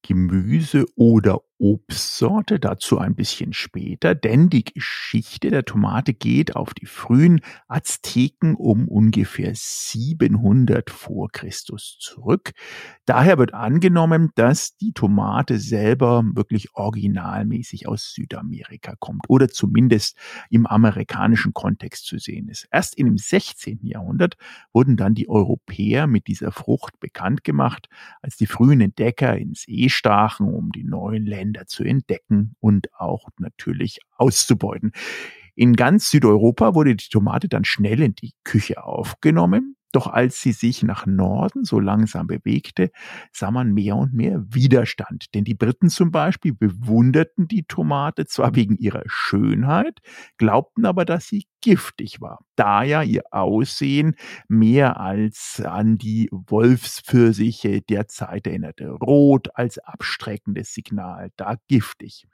Gemüse- 0.04 0.86
oder 0.96 1.42
Obstsorte, 1.60 2.60
dazu 2.60 3.00
ein 3.00 3.16
bisschen 3.16 3.52
später, 3.52 4.14
denn 4.14 4.50
die 4.50 4.64
Geschichte 4.64 5.50
der 5.50 5.66
Tomate 5.66 6.14
geht 6.14 6.56
auf 6.56 6.76
die 6.76 6.86
frühen 6.86 7.42
Azteken 7.68 8.54
um 8.56 8.88
ungefähr 8.88 9.54
700 9.56 10.92
vor 10.92 11.30
Christus 11.32 11.98
zurück. 12.00 12.52
Daher 13.06 13.40
wird 13.40 13.56
angenommen, 13.56 14.30
dass 14.36 14.78
die 14.78 14.94
Tomate 14.94 15.58
selber 15.58 16.24
wirklich 16.36 16.76
originalmäßig 16.76 17.88
aus 17.88 18.14
Südamerika 18.14 18.94
kommt 19.00 19.28
oder 19.28 19.48
zumindest 19.48 20.16
im 20.52 20.68
amerikanischen 20.68 21.54
Kontext 21.54 22.06
zu 22.06 22.20
sehen 22.20 22.50
ist. 22.50 22.68
Erst 22.72 22.96
in 22.96 23.08
dem 23.08 23.18
16. 23.18 23.80
Jahrhundert 23.82 24.38
wurden 24.74 24.96
dann 24.96 25.16
die 25.16 25.28
Europäer 25.28 26.06
mit 26.06 26.28
dieser 26.28 26.52
Frucht 26.52 27.00
bekannt 27.00 27.44
gemacht, 27.44 27.90
als 28.22 28.38
die 28.38 28.46
frühen 28.46 28.80
Entdecker 28.82 29.36
ins 29.36 29.64
See 29.64 29.90
stachen, 29.90 30.54
um 30.54 30.72
die 30.72 30.84
neuen 30.84 31.26
Länder 31.26 31.47
Länder 31.48 31.66
zu 31.66 31.84
entdecken 31.84 32.56
und 32.60 32.94
auch 32.94 33.28
natürlich 33.40 34.00
auszubeuten. 34.18 34.92
In 35.56 35.76
ganz 35.76 36.12
Südeuropa 36.12 36.76
wurde 36.76 36.96
die 36.96 37.10
Tomate 37.10 37.48
dann 37.48 37.64
schnell 37.64 38.02
in 38.02 38.14
die 38.14 38.34
Küche 38.44 38.84
aufgenommen. 38.84 39.77
Doch 39.92 40.08
als 40.08 40.42
sie 40.42 40.52
sich 40.52 40.84
nach 40.84 41.06
Norden 41.06 41.64
so 41.64 41.80
langsam 41.80 42.28
bewegte, 42.28 42.92
sah 43.32 43.52
man 43.52 43.74
mehr 43.74 43.96
und 43.96 44.14
mehr 44.14 44.44
Widerstand. 44.50 45.34
Denn 45.34 45.44
die 45.44 45.56
Briten 45.56 45.90
zum 45.90 46.12
Beispiel 46.12 46.54
bewunderten 46.54 47.48
die 47.48 47.64
Tomate 47.64 48.26
zwar 48.26 48.56
wegen 48.56 48.78
ihrer 48.78 49.04
Schönheit, 49.08 50.00
glaubten 50.38 50.86
aber, 50.86 51.06
dass 51.06 51.28
sie 51.28 51.46
giftig 51.62 52.22
war, 52.22 52.40
da 52.56 52.84
ja 52.84 53.02
ihr 53.02 53.24
Aussehen 53.32 54.16
mehr 54.48 55.00
als 55.00 55.62
an 55.66 55.98
die 55.98 56.30
Wolfspfirsiche 56.32 57.82
der 57.82 58.08
Zeit 58.08 58.48
erinnerte. 58.48 58.90
Rot 58.90 59.50
als 59.56 59.78
abstreckendes 59.80 60.74
Signal, 60.74 61.32
da 61.36 61.56
giftig. 61.68 62.28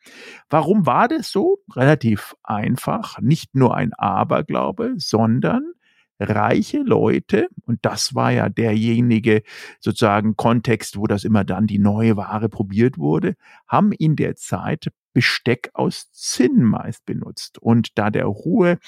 Warum 0.50 0.86
war 0.86 1.08
das 1.08 1.32
so? 1.32 1.60
Relativ 1.76 2.36
einfach. 2.44 3.20
Nicht 3.22 3.56
nur 3.56 3.76
ein 3.76 3.94
Aberglaube, 3.94 4.94
sondern 4.98 5.74
reiche 6.20 6.80
Leute, 6.80 7.48
und 7.66 7.80
das 7.82 8.16
war 8.16 8.32
ja 8.32 8.50
derjenige 8.50 9.44
sozusagen 9.80 10.36
Kontext, 10.36 10.98
wo 10.98 11.08
das 11.08 11.24
immer 11.24 11.44
dann 11.44 11.68
die 11.68 11.80
neue 11.80 12.18
Ware 12.18 12.50
probiert 12.50 12.98
wurde, 12.98 13.36
haben 13.68 13.92
in 13.92 14.16
der 14.16 14.36
Zeit 14.36 14.92
Besteck 15.14 15.70
aus 15.74 16.12
Zinn 16.12 16.64
meist 16.64 17.06
benutzt. 17.06 17.60
Und 17.60 17.98
da 17.98 18.10
der 18.10 18.28
hohe 18.28 18.80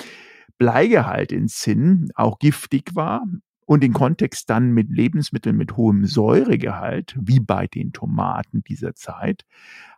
Bleigehalt 0.58 1.32
in 1.32 1.48
Zinn 1.48 2.10
auch 2.16 2.40
giftig 2.40 2.96
war, 2.96 3.24
und 3.66 3.82
den 3.82 3.94
Kontext 3.94 4.50
dann 4.50 4.72
mit 4.72 4.90
Lebensmitteln 4.90 5.58
mit 5.58 5.76
hohem 5.76 6.06
Säuregehalt, 6.06 7.16
wie 7.20 7.40
bei 7.40 7.68
den 7.68 7.94
Tomaten 7.94 8.64
dieser 8.64 8.94
Zeit, 8.94 9.44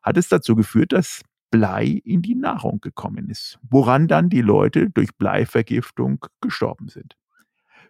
hat 0.02 0.18
es 0.18 0.30
dazu 0.30 0.56
geführt, 0.56 0.94
dass 0.94 1.22
Blei 1.50 2.02
in 2.04 2.22
die 2.22 2.36
Nahrung 2.36 2.82
gekommen 2.82 3.30
ist, 3.30 3.60
woran 3.70 4.08
dann 4.08 4.30
die 4.30 4.42
Leute 4.42 4.90
durch 4.90 5.16
Bleivergiftung 5.18 6.26
gestorben 6.42 6.90
sind. 6.90 7.16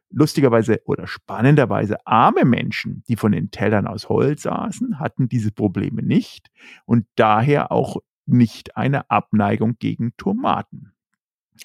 Lustigerweise 0.10 0.82
oder 0.86 1.06
spannenderweise 1.06 1.98
arme 2.06 2.46
Menschen, 2.46 3.04
die 3.10 3.18
von 3.18 3.34
den 3.34 3.52
Tellern 3.52 3.88
aus 3.88 4.08
Holz 4.08 4.46
aßen, 4.46 5.00
hatten 5.00 5.28
diese 5.28 5.52
Probleme 5.52 6.02
nicht 6.02 6.50
und 6.86 7.06
daher 7.16 7.72
auch 7.72 7.98
nicht 8.26 8.78
eine 8.78 9.10
Abneigung 9.10 9.78
gegen 9.80 10.16
Tomaten. 10.18 10.94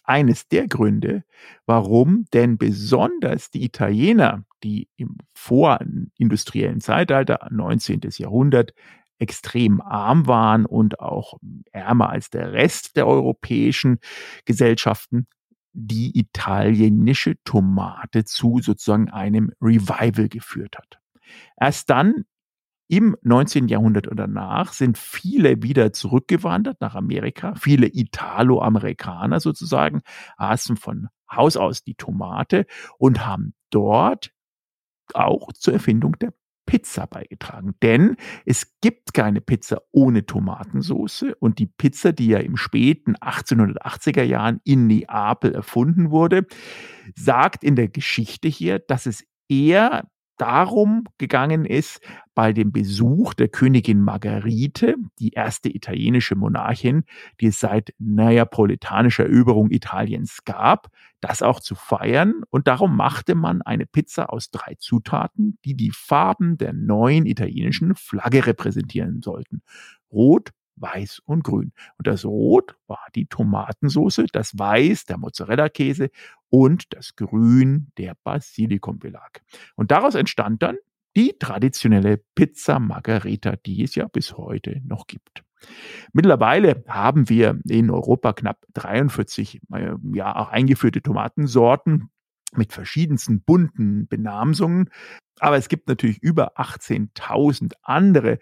Eines 0.04 0.48
der 0.48 0.68
Gründe, 0.68 1.22
warum 1.66 2.24
denn 2.32 2.56
besonders 2.56 3.50
die 3.50 3.64
Italiener, 3.64 4.44
die 4.64 4.88
im 4.96 5.18
vorindustriellen 5.34 6.80
Zeitalter, 6.80 7.46
19. 7.50 8.00
Jahrhundert, 8.16 8.72
extrem 9.22 9.80
arm 9.80 10.26
waren 10.26 10.66
und 10.66 10.98
auch 10.98 11.38
ärmer 11.70 12.10
als 12.10 12.28
der 12.28 12.52
Rest 12.52 12.96
der 12.96 13.06
europäischen 13.06 14.00
Gesellschaften, 14.44 15.28
die 15.72 16.18
italienische 16.18 17.36
Tomate 17.44 18.24
zu 18.24 18.58
sozusagen 18.60 19.10
einem 19.10 19.52
Revival 19.60 20.28
geführt 20.28 20.76
hat. 20.76 20.98
Erst 21.58 21.88
dann 21.88 22.24
im 22.88 23.16
19. 23.22 23.68
Jahrhundert 23.68 24.08
und 24.08 24.18
danach 24.18 24.72
sind 24.72 24.98
viele 24.98 25.62
wieder 25.62 25.92
zurückgewandert 25.92 26.80
nach 26.80 26.94
Amerika. 26.94 27.54
Viele 27.54 27.86
Italo-Amerikaner 27.86 29.40
sozusagen 29.40 30.02
aßen 30.36 30.76
von 30.76 31.08
Haus 31.30 31.56
aus 31.56 31.84
die 31.84 31.94
Tomate 31.94 32.66
und 32.98 33.24
haben 33.24 33.54
dort 33.70 34.32
auch 35.14 35.52
zur 35.52 35.74
Erfindung 35.74 36.18
der 36.18 36.34
Pizza 36.72 37.06
beigetragen. 37.06 37.74
Denn 37.82 38.16
es 38.46 38.78
gibt 38.80 39.12
keine 39.12 39.42
Pizza 39.42 39.82
ohne 39.90 40.24
Tomatensauce 40.24 41.26
und 41.38 41.58
die 41.58 41.66
Pizza, 41.66 42.12
die 42.12 42.28
ja 42.28 42.38
im 42.38 42.56
späten 42.56 43.14
1880er 43.16 44.22
Jahren 44.22 44.58
in 44.64 44.86
Neapel 44.86 45.52
erfunden 45.52 46.10
wurde, 46.10 46.46
sagt 47.14 47.62
in 47.62 47.76
der 47.76 47.88
Geschichte 47.88 48.48
hier, 48.48 48.78
dass 48.78 49.04
es 49.04 49.22
eher 49.50 50.10
darum 50.42 51.04
gegangen 51.18 51.64
ist, 51.64 52.00
bei 52.34 52.52
dem 52.52 52.72
Besuch 52.72 53.32
der 53.32 53.46
Königin 53.46 54.00
Margarite, 54.00 54.96
die 55.20 55.30
erste 55.30 55.72
italienische 55.72 56.34
Monarchin, 56.34 57.04
die 57.40 57.46
es 57.46 57.60
seit 57.60 57.94
neapolitanischer 58.00 59.24
Eroberung 59.24 59.70
Italiens 59.70 60.38
gab, 60.44 60.88
das 61.20 61.42
auch 61.42 61.60
zu 61.60 61.76
feiern. 61.76 62.42
Und 62.50 62.66
darum 62.66 62.96
machte 62.96 63.36
man 63.36 63.62
eine 63.62 63.86
Pizza 63.86 64.32
aus 64.32 64.50
drei 64.50 64.74
Zutaten, 64.80 65.58
die 65.64 65.76
die 65.76 65.92
Farben 65.92 66.58
der 66.58 66.72
neuen 66.72 67.24
italienischen 67.24 67.94
Flagge 67.94 68.44
repräsentieren 68.44 69.22
sollten. 69.22 69.62
Rot, 70.10 70.50
Weiß 70.76 71.20
und 71.24 71.44
Grün. 71.44 71.72
Und 71.98 72.06
das 72.06 72.24
Rot 72.24 72.76
war 72.86 73.06
die 73.14 73.26
Tomatensauce, 73.26 74.26
das 74.32 74.58
Weiß 74.58 75.04
der 75.04 75.18
Mozzarella-Käse 75.18 76.10
und 76.50 76.92
das 76.94 77.16
Grün 77.16 77.88
der 77.98 78.16
Basilikumbelag. 78.24 79.42
Und 79.76 79.90
daraus 79.90 80.14
entstand 80.14 80.62
dann 80.62 80.76
die 81.16 81.34
traditionelle 81.38 82.18
Pizza 82.34 82.78
Margarita, 82.78 83.56
die 83.56 83.82
es 83.82 83.94
ja 83.94 84.08
bis 84.08 84.36
heute 84.36 84.80
noch 84.84 85.06
gibt. 85.06 85.44
Mittlerweile 86.12 86.82
haben 86.88 87.28
wir 87.28 87.60
in 87.68 87.90
Europa 87.90 88.32
knapp 88.32 88.64
43 88.74 89.60
äh, 89.72 89.94
ja, 90.14 90.34
auch 90.34 90.48
eingeführte 90.48 91.02
Tomatensorten 91.02 92.10
mit 92.56 92.72
verschiedensten 92.72 93.42
bunten 93.42 94.06
Benamsungen. 94.08 94.90
Aber 95.40 95.56
es 95.56 95.68
gibt 95.68 95.88
natürlich 95.88 96.22
über 96.22 96.58
18.000 96.58 97.72
andere 97.82 98.38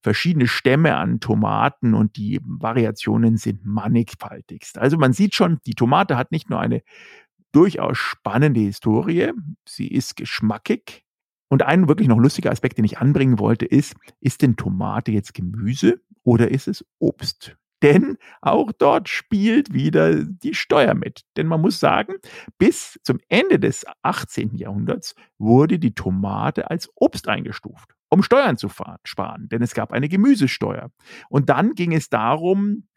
verschiedene 0.00 0.46
Stämme 0.46 0.96
an 0.96 1.20
Tomaten 1.20 1.94
und 1.94 2.16
die 2.16 2.40
Variationen 2.44 3.36
sind 3.36 3.64
mannigfaltigst. 3.64 4.78
Also 4.78 4.96
man 4.96 5.12
sieht 5.12 5.34
schon, 5.34 5.58
die 5.66 5.74
Tomate 5.74 6.16
hat 6.16 6.32
nicht 6.32 6.48
nur 6.48 6.60
eine 6.60 6.82
durchaus 7.52 7.98
spannende 7.98 8.60
Historie, 8.60 9.32
sie 9.66 9.88
ist 9.88 10.16
geschmackig. 10.16 11.04
Und 11.50 11.62
ein 11.62 11.88
wirklich 11.88 12.08
noch 12.08 12.18
lustiger 12.18 12.50
Aspekt, 12.50 12.76
den 12.76 12.84
ich 12.84 12.98
anbringen 12.98 13.38
wollte, 13.38 13.64
ist, 13.64 13.94
ist 14.20 14.42
denn 14.42 14.56
Tomate 14.56 15.12
jetzt 15.12 15.32
Gemüse 15.32 16.02
oder 16.22 16.50
ist 16.50 16.68
es 16.68 16.84
Obst? 16.98 17.56
Denn 17.82 18.16
auch 18.40 18.72
dort 18.72 19.08
spielt 19.08 19.72
wieder 19.72 20.24
die 20.24 20.54
Steuer 20.54 20.94
mit. 20.94 21.22
Denn 21.36 21.46
man 21.46 21.60
muss 21.60 21.78
sagen, 21.78 22.14
bis 22.58 22.98
zum 23.04 23.18
Ende 23.28 23.58
des 23.58 23.86
18. 24.02 24.56
Jahrhunderts 24.56 25.14
wurde 25.38 25.78
die 25.78 25.94
Tomate 25.94 26.70
als 26.70 26.90
Obst 26.96 27.28
eingestuft, 27.28 27.94
um 28.08 28.22
Steuern 28.22 28.56
zu 28.56 28.68
sparen. 29.04 29.48
Denn 29.48 29.62
es 29.62 29.74
gab 29.74 29.92
eine 29.92 30.08
Gemüsesteuer. 30.08 30.90
Und 31.28 31.48
dann 31.50 31.74
ging 31.74 31.92
es 31.94 32.08
darum, 32.08 32.88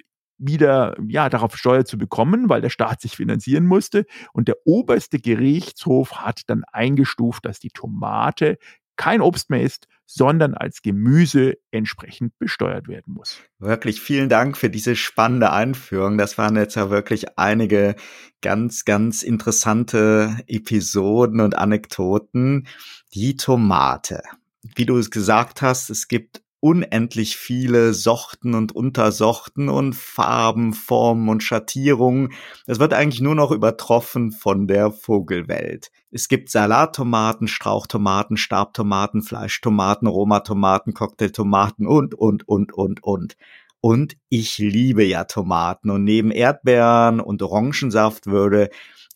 wieder 0.41 0.96
ja 1.08 1.30
darauf 1.30 1.56
Steuer 1.56 1.86
zu 1.86 1.98
bekommen, 1.98 2.50
weil 2.50 2.62
der 2.62 2.70
Staat 2.70 3.02
sich 3.02 3.15
finanzieren 3.15 3.65
musste. 3.65 4.06
Und 4.34 4.48
der 4.48 4.56
oberste 4.65 5.20
Gerichtshof 5.20 6.13
hat 6.13 6.41
dann 6.48 6.63
eingestuft, 6.72 7.46
dass 7.46 7.60
die 7.60 7.70
Tomate 7.70 8.58
kein 8.96 9.22
Obst 9.22 9.50
mehr 9.50 9.62
ist, 9.62 9.88
sondern 10.13 10.54
als 10.56 10.82
Gemüse 10.82 11.56
entsprechend 11.71 12.38
besteuert 12.38 12.88
werden 12.88 13.13
muss. 13.13 13.38
Wirklich 13.60 14.02
vielen 14.02 14.28
Dank 14.28 14.58
für 14.58 14.69
diese 14.69 14.95
spannende 14.95 15.52
Einführung. 15.54 16.17
Das 16.17 16.38
waren 16.38 16.58
jetzt 16.58 16.76
ja 16.76 16.89
wirklich 16.89 17.38
einige 17.38 17.95
ganz, 18.41 18.84
ganz 18.84 19.24
interessante 19.24 20.38
Episoden 20.47 21.39
und 21.39 21.58
Anekdoten. 21.58 22.67
Die 23.13 23.38
Tomate. 23.38 24.21
Wie 24.76 24.86
du 24.86 24.97
es 24.97 25.12
gesagt 25.12 25.62
hast, 25.62 25.89
es 25.89 26.08
gibt 26.08 26.41
unendlich 26.62 27.36
viele 27.36 27.93
Sorten 27.93 28.54
und 28.54 28.74
Untersorten 28.74 29.67
und 29.67 29.95
Farben, 29.95 30.74
Formen 30.74 31.28
und 31.28 31.43
Schattierungen. 31.43 32.32
Das 32.67 32.80
wird 32.80 32.93
eigentlich 32.93 33.19
nur 33.19 33.36
noch 33.36 33.52
übertroffen 33.52 34.32
von 34.32 34.67
der 34.67 34.91
Vogelwelt. 34.91 35.91
Es 36.12 36.28
gibt 36.28 36.50
Salattomaten, 36.50 37.47
Strauchtomaten, 37.47 38.38
Stabtomaten, 38.38 39.24
Fleischtomaten, 39.24 40.08
Aromatomaten, 40.08 40.93
Cocktailtomaten 40.93 41.88
und, 41.88 42.13
und, 42.13 42.47
und, 42.47 42.71
und, 42.74 43.04
und. 43.04 43.36
Und 43.82 44.15
ich 44.30 44.60
liebe 44.60 45.04
ja 45.04 45.24
Tomaten 45.24 45.89
und 45.89 46.04
neben 46.04 46.30
Erdbeeren 46.30 47.19
und 47.19 47.41
Orangensaft 47.41 48.28
würde 48.28 48.69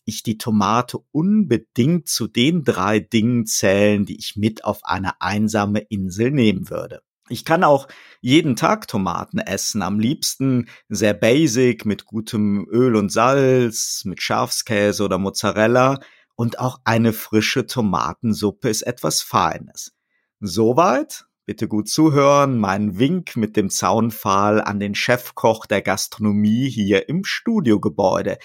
ich 0.04 0.22
die 0.22 0.38
Tomate 0.38 0.98
unbedingt 1.12 2.08
zu 2.08 2.26
den 2.26 2.64
drei 2.64 2.98
Dingen 2.98 3.46
zählen, 3.46 4.04
die 4.04 4.16
ich 4.16 4.36
mit 4.36 4.64
auf 4.64 4.80
eine 4.84 5.20
einsame 5.20 5.80
Insel 5.80 6.32
nehmen 6.32 6.70
würde. 6.70 7.02
Ich 7.28 7.44
kann 7.44 7.64
auch 7.64 7.88
jeden 8.20 8.54
Tag 8.54 8.86
Tomaten 8.86 9.38
essen, 9.38 9.82
am 9.82 9.98
liebsten 9.98 10.68
sehr 10.88 11.14
basic 11.14 11.84
mit 11.84 12.04
gutem 12.04 12.68
Öl 12.70 12.94
und 12.94 13.10
Salz, 13.10 14.02
mit 14.04 14.22
Schafskäse 14.22 15.04
oder 15.04 15.18
Mozzarella 15.18 15.98
und 16.36 16.60
auch 16.60 16.80
eine 16.84 17.12
frische 17.12 17.66
Tomatensuppe 17.66 18.68
ist 18.68 18.82
etwas 18.82 19.22
Feines. 19.22 19.92
Soweit, 20.38 21.24
bitte 21.46 21.66
gut 21.66 21.88
zuhören, 21.88 22.58
mein 22.58 22.98
Wink 22.98 23.36
mit 23.36 23.56
dem 23.56 23.70
Zaunpfahl 23.70 24.60
an 24.60 24.78
den 24.78 24.94
Chefkoch 24.94 25.66
der 25.66 25.82
Gastronomie 25.82 26.68
hier 26.68 27.08
im 27.08 27.24
Studiogebäude. 27.24 28.38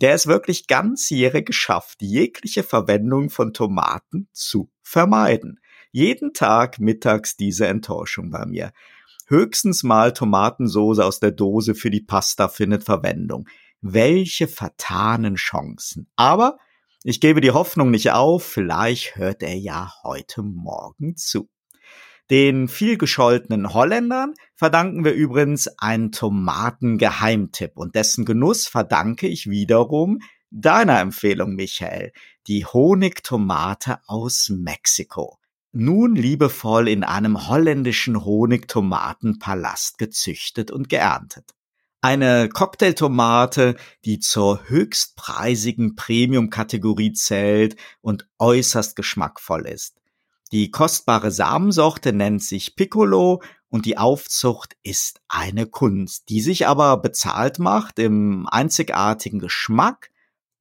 Der 0.00 0.14
es 0.14 0.26
wirklich 0.26 0.66
ganzjährig 0.66 1.46
geschafft, 1.46 2.02
jegliche 2.02 2.64
Verwendung 2.64 3.30
von 3.30 3.52
Tomaten 3.52 4.28
zu 4.32 4.70
vermeiden 4.82 5.60
jeden 5.94 6.32
Tag 6.32 6.80
mittags 6.80 7.36
diese 7.36 7.68
Enttäuschung 7.68 8.32
bei 8.32 8.44
mir. 8.46 8.72
Höchstens 9.28 9.84
mal 9.84 10.12
Tomatensauce 10.12 10.98
aus 10.98 11.20
der 11.20 11.30
Dose 11.30 11.76
für 11.76 11.88
die 11.88 12.00
Pasta 12.00 12.48
findet 12.48 12.82
Verwendung. 12.82 13.48
Welche 13.80 14.48
vertanen 14.48 15.36
Chancen. 15.36 16.08
Aber 16.16 16.58
ich 17.04 17.20
gebe 17.20 17.40
die 17.40 17.52
Hoffnung 17.52 17.92
nicht 17.92 18.10
auf, 18.10 18.42
vielleicht 18.42 19.14
hört 19.14 19.44
er 19.44 19.56
ja 19.56 19.92
heute 20.02 20.42
Morgen 20.42 21.16
zu. 21.16 21.48
Den 22.28 22.66
vielgescholtenen 22.66 23.72
Holländern 23.72 24.34
verdanken 24.56 25.04
wir 25.04 25.12
übrigens 25.12 25.68
einen 25.78 26.10
Tomatengeheimtipp 26.10 27.76
und 27.76 27.94
dessen 27.94 28.24
Genuss 28.24 28.66
verdanke 28.66 29.28
ich 29.28 29.48
wiederum 29.48 30.18
deiner 30.50 30.98
Empfehlung, 30.98 31.54
Michael, 31.54 32.12
die 32.48 32.66
Honigtomate 32.66 33.98
aus 34.08 34.50
Mexiko 34.50 35.38
nun 35.74 36.14
liebevoll 36.14 36.88
in 36.88 37.04
einem 37.04 37.48
holländischen 37.48 38.24
Honigtomatenpalast 38.24 39.98
gezüchtet 39.98 40.70
und 40.70 40.88
geerntet. 40.88 41.54
Eine 42.00 42.48
Cocktailtomate, 42.48 43.76
die 44.04 44.20
zur 44.20 44.68
höchstpreisigen 44.68 45.96
Premium-Kategorie 45.96 47.12
zählt 47.12 47.76
und 48.02 48.28
äußerst 48.38 48.94
geschmackvoll 48.94 49.66
ist. 49.66 49.96
Die 50.52 50.70
kostbare 50.70 51.30
Samensorte 51.30 52.12
nennt 52.12 52.42
sich 52.42 52.76
Piccolo 52.76 53.42
und 53.70 53.86
die 53.86 53.98
Aufzucht 53.98 54.76
ist 54.82 55.20
eine 55.28 55.66
Kunst, 55.66 56.28
die 56.28 56.40
sich 56.40 56.66
aber 56.66 56.98
bezahlt 56.98 57.58
macht 57.58 57.98
im 57.98 58.46
einzigartigen 58.48 59.40
Geschmack 59.40 60.10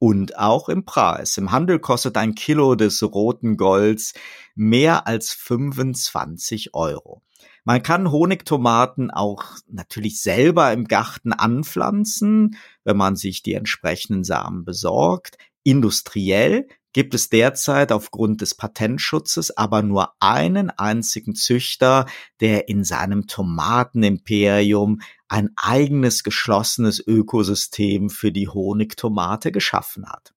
und 0.03 0.37
auch 0.37 0.67
im 0.67 0.83
Preis. 0.83 1.37
Im 1.37 1.53
Handel 1.53 1.79
kostet 1.79 2.17
ein 2.17 2.35
Kilo 2.35 2.75
des 2.75 3.01
roten 3.01 3.55
Golds 3.55 4.13
mehr 4.53 5.07
als 5.07 5.31
25 5.31 6.73
Euro. 6.73 7.21
Man 7.63 7.81
kann 7.83 8.11
Honigtomaten 8.11 9.11
auch 9.11 9.45
natürlich 9.69 10.21
selber 10.21 10.73
im 10.73 10.89
Garten 10.89 11.31
anpflanzen, 11.31 12.57
wenn 12.83 12.97
man 12.97 13.15
sich 13.15 13.43
die 13.43 13.53
entsprechenden 13.53 14.25
Samen 14.25 14.65
besorgt. 14.65 15.37
Industriell 15.63 16.67
gibt 16.91 17.13
es 17.13 17.29
derzeit 17.29 17.93
aufgrund 17.93 18.41
des 18.41 18.55
Patentschutzes 18.55 19.55
aber 19.55 19.83
nur 19.83 20.15
einen 20.19 20.69
einzigen 20.69 21.33
Züchter, 21.33 22.07
der 22.41 22.67
in 22.67 22.83
seinem 22.83 23.27
Tomatenimperium 23.27 24.99
ein 25.33 25.49
eigenes 25.55 26.23
geschlossenes 26.23 27.03
Ökosystem 27.05 28.11
für 28.11 28.31
die 28.31 28.47
Honigtomate 28.47 29.51
geschaffen 29.51 30.07
hat. 30.07 30.35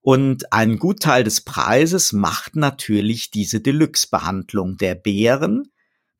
Und 0.00 0.54
ein 0.54 0.78
Gutteil 0.78 1.22
des 1.22 1.42
Preises 1.42 2.14
macht 2.14 2.56
natürlich 2.56 3.30
diese 3.30 3.60
Deluxe-Behandlung 3.60 4.78
der 4.78 4.94
Beeren, 4.94 5.70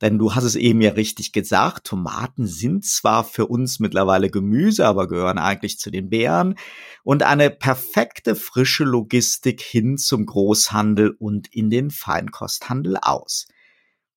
denn 0.02 0.18
du 0.18 0.34
hast 0.34 0.44
es 0.44 0.56
eben 0.56 0.82
ja 0.82 0.90
richtig 0.90 1.32
gesagt, 1.32 1.86
Tomaten 1.86 2.46
sind 2.46 2.84
zwar 2.84 3.24
für 3.24 3.46
uns 3.46 3.80
mittlerweile 3.80 4.28
Gemüse, 4.28 4.86
aber 4.86 5.08
gehören 5.08 5.38
eigentlich 5.38 5.78
zu 5.78 5.90
den 5.90 6.10
Beeren 6.10 6.56
und 7.04 7.22
eine 7.22 7.48
perfekte 7.48 8.36
frische 8.36 8.84
Logistik 8.84 9.62
hin 9.62 9.96
zum 9.96 10.26
Großhandel 10.26 11.16
und 11.18 11.48
in 11.54 11.70
den 11.70 11.90
Feinkosthandel 11.90 12.98
aus. 13.00 13.48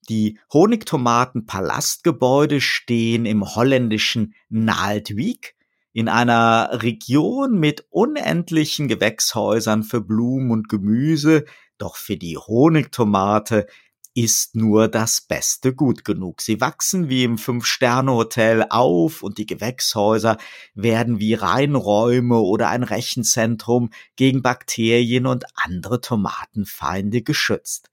Die 0.10 0.40
Honigtomaten-Palastgebäude 0.52 2.60
stehen 2.62 3.26
im 3.26 3.56
holländischen 3.56 4.34
Naaldwijk 4.50 5.56
in 5.94 6.10
einer 6.10 6.82
Region 6.82 7.60
mit 7.60 7.86
unendlichen 7.90 8.88
Gewächshäusern 8.88 9.84
für 9.84 10.02
Blumen 10.02 10.52
und 10.52 10.70
Gemüse, 10.70 11.46
doch 11.78 11.98
für 11.98 12.18
die 12.18 12.38
Honigtomate 12.38 13.68
ist 14.14 14.56
nur 14.56 14.88
das 14.88 15.22
Beste 15.22 15.74
gut 15.74 16.04
genug. 16.04 16.42
Sie 16.42 16.60
wachsen 16.60 17.08
wie 17.08 17.24
im 17.24 17.38
Fünf-Sterne-Hotel 17.38 18.66
auf 18.70 19.24
und 19.24 19.38
die 19.38 19.46
Gewächshäuser 19.46 20.38
werden 20.74 21.20
wie 21.20 21.34
Reinräume 21.34 22.40
oder 22.40 22.70
ein 22.70 22.84
Rechenzentrum 22.84 23.92
gegen 24.18 24.42
Bakterien 24.42 25.28
und 25.28 25.46
andere 25.56 26.02
Tomatenfeinde 26.02 27.22
geschützt. 27.22 27.91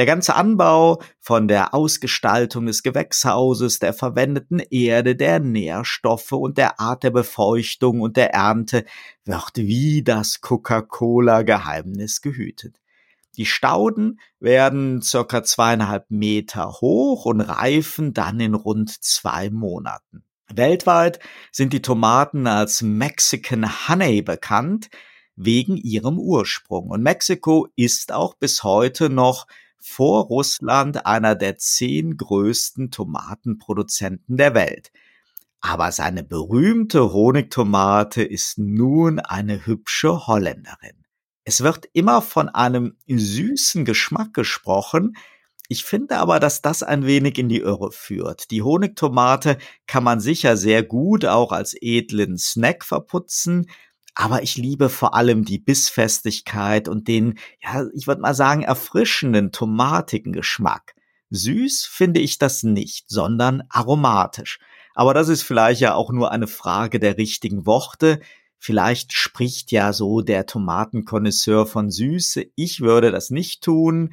Der 0.00 0.06
ganze 0.06 0.34
Anbau 0.34 1.02
von 1.18 1.46
der 1.46 1.74
Ausgestaltung 1.74 2.64
des 2.64 2.82
Gewächshauses, 2.82 3.80
der 3.80 3.92
verwendeten 3.92 4.58
Erde, 4.58 5.14
der 5.14 5.40
Nährstoffe 5.40 6.32
und 6.32 6.56
der 6.56 6.80
Art 6.80 7.02
der 7.02 7.10
Befeuchtung 7.10 8.00
und 8.00 8.16
der 8.16 8.32
Ernte 8.32 8.86
wird 9.26 9.56
wie 9.56 10.02
das 10.02 10.40
Coca-Cola-Geheimnis 10.40 12.22
gehütet. 12.22 12.80
Die 13.36 13.44
Stauden 13.44 14.20
werden 14.38 15.02
circa 15.02 15.42
zweieinhalb 15.42 16.10
Meter 16.10 16.80
hoch 16.80 17.26
und 17.26 17.42
reifen 17.42 18.14
dann 18.14 18.40
in 18.40 18.54
rund 18.54 19.04
zwei 19.04 19.50
Monaten. 19.50 20.24
Weltweit 20.50 21.18
sind 21.52 21.74
die 21.74 21.82
Tomaten 21.82 22.46
als 22.46 22.80
Mexican 22.80 23.86
Honey 23.86 24.22
bekannt, 24.22 24.88
wegen 25.36 25.76
ihrem 25.76 26.18
Ursprung. 26.18 26.88
Und 26.88 27.02
Mexiko 27.02 27.68
ist 27.76 28.12
auch 28.12 28.32
bis 28.34 28.64
heute 28.64 29.10
noch 29.10 29.46
vor 29.80 30.24
Russland 30.26 31.06
einer 31.06 31.34
der 31.34 31.56
zehn 31.56 32.16
größten 32.16 32.90
Tomatenproduzenten 32.90 34.36
der 34.36 34.54
Welt. 34.54 34.92
Aber 35.60 35.92
seine 35.92 36.22
berühmte 36.22 37.12
Honigtomate 37.12 38.22
ist 38.22 38.58
nun 38.58 39.18
eine 39.18 39.66
hübsche 39.66 40.26
Holländerin. 40.26 41.04
Es 41.44 41.62
wird 41.62 41.88
immer 41.92 42.22
von 42.22 42.48
einem 42.48 42.96
süßen 43.08 43.84
Geschmack 43.84 44.34
gesprochen. 44.34 45.16
Ich 45.68 45.84
finde 45.84 46.18
aber, 46.18 46.40
dass 46.40 46.62
das 46.62 46.82
ein 46.82 47.06
wenig 47.06 47.38
in 47.38 47.48
die 47.48 47.60
Irre 47.60 47.92
führt. 47.92 48.50
Die 48.50 48.62
Honigtomate 48.62 49.58
kann 49.86 50.04
man 50.04 50.20
sicher 50.20 50.56
sehr 50.56 50.82
gut 50.82 51.24
auch 51.24 51.52
als 51.52 51.74
edlen 51.80 52.38
Snack 52.38 52.84
verputzen, 52.84 53.66
aber 54.14 54.42
ich 54.42 54.56
liebe 54.56 54.88
vor 54.88 55.14
allem 55.14 55.44
die 55.44 55.58
Bissfestigkeit 55.58 56.88
und 56.88 57.08
den, 57.08 57.38
ja, 57.62 57.86
ich 57.94 58.06
würde 58.06 58.20
mal 58.20 58.34
sagen, 58.34 58.62
erfrischenden, 58.62 59.52
tomatigen 59.52 60.32
Geschmack. 60.32 60.94
Süß 61.30 61.84
finde 61.84 62.20
ich 62.20 62.38
das 62.38 62.62
nicht, 62.62 63.08
sondern 63.08 63.62
aromatisch. 63.68 64.58
Aber 64.94 65.14
das 65.14 65.28
ist 65.28 65.42
vielleicht 65.42 65.80
ja 65.80 65.94
auch 65.94 66.10
nur 66.10 66.32
eine 66.32 66.48
Frage 66.48 66.98
der 66.98 67.16
richtigen 67.16 67.66
Worte. 67.66 68.20
Vielleicht 68.58 69.12
spricht 69.12 69.72
ja 69.72 69.92
so 69.92 70.20
der 70.20 70.46
Tomatenkonnoisseur 70.46 71.66
von 71.66 71.90
Süße. 71.90 72.46
Ich 72.56 72.80
würde 72.80 73.10
das 73.10 73.30
nicht 73.30 73.62
tun. 73.62 74.12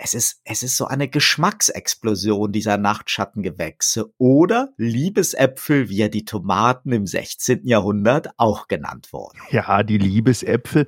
Es 0.00 0.14
ist, 0.14 0.40
es 0.44 0.62
ist 0.62 0.76
so 0.76 0.86
eine 0.86 1.08
Geschmacksexplosion 1.08 2.52
dieser 2.52 2.78
Nachtschattengewächse 2.78 4.12
oder 4.16 4.68
Liebesäpfel, 4.76 5.88
wie 5.88 5.96
ja 5.96 6.08
die 6.08 6.24
Tomaten 6.24 6.92
im 6.92 7.04
16. 7.04 7.66
Jahrhundert 7.66 8.28
auch 8.36 8.68
genannt 8.68 9.12
wurden. 9.12 9.38
Ja, 9.50 9.82
die 9.82 9.98
Liebesäpfel. 9.98 10.86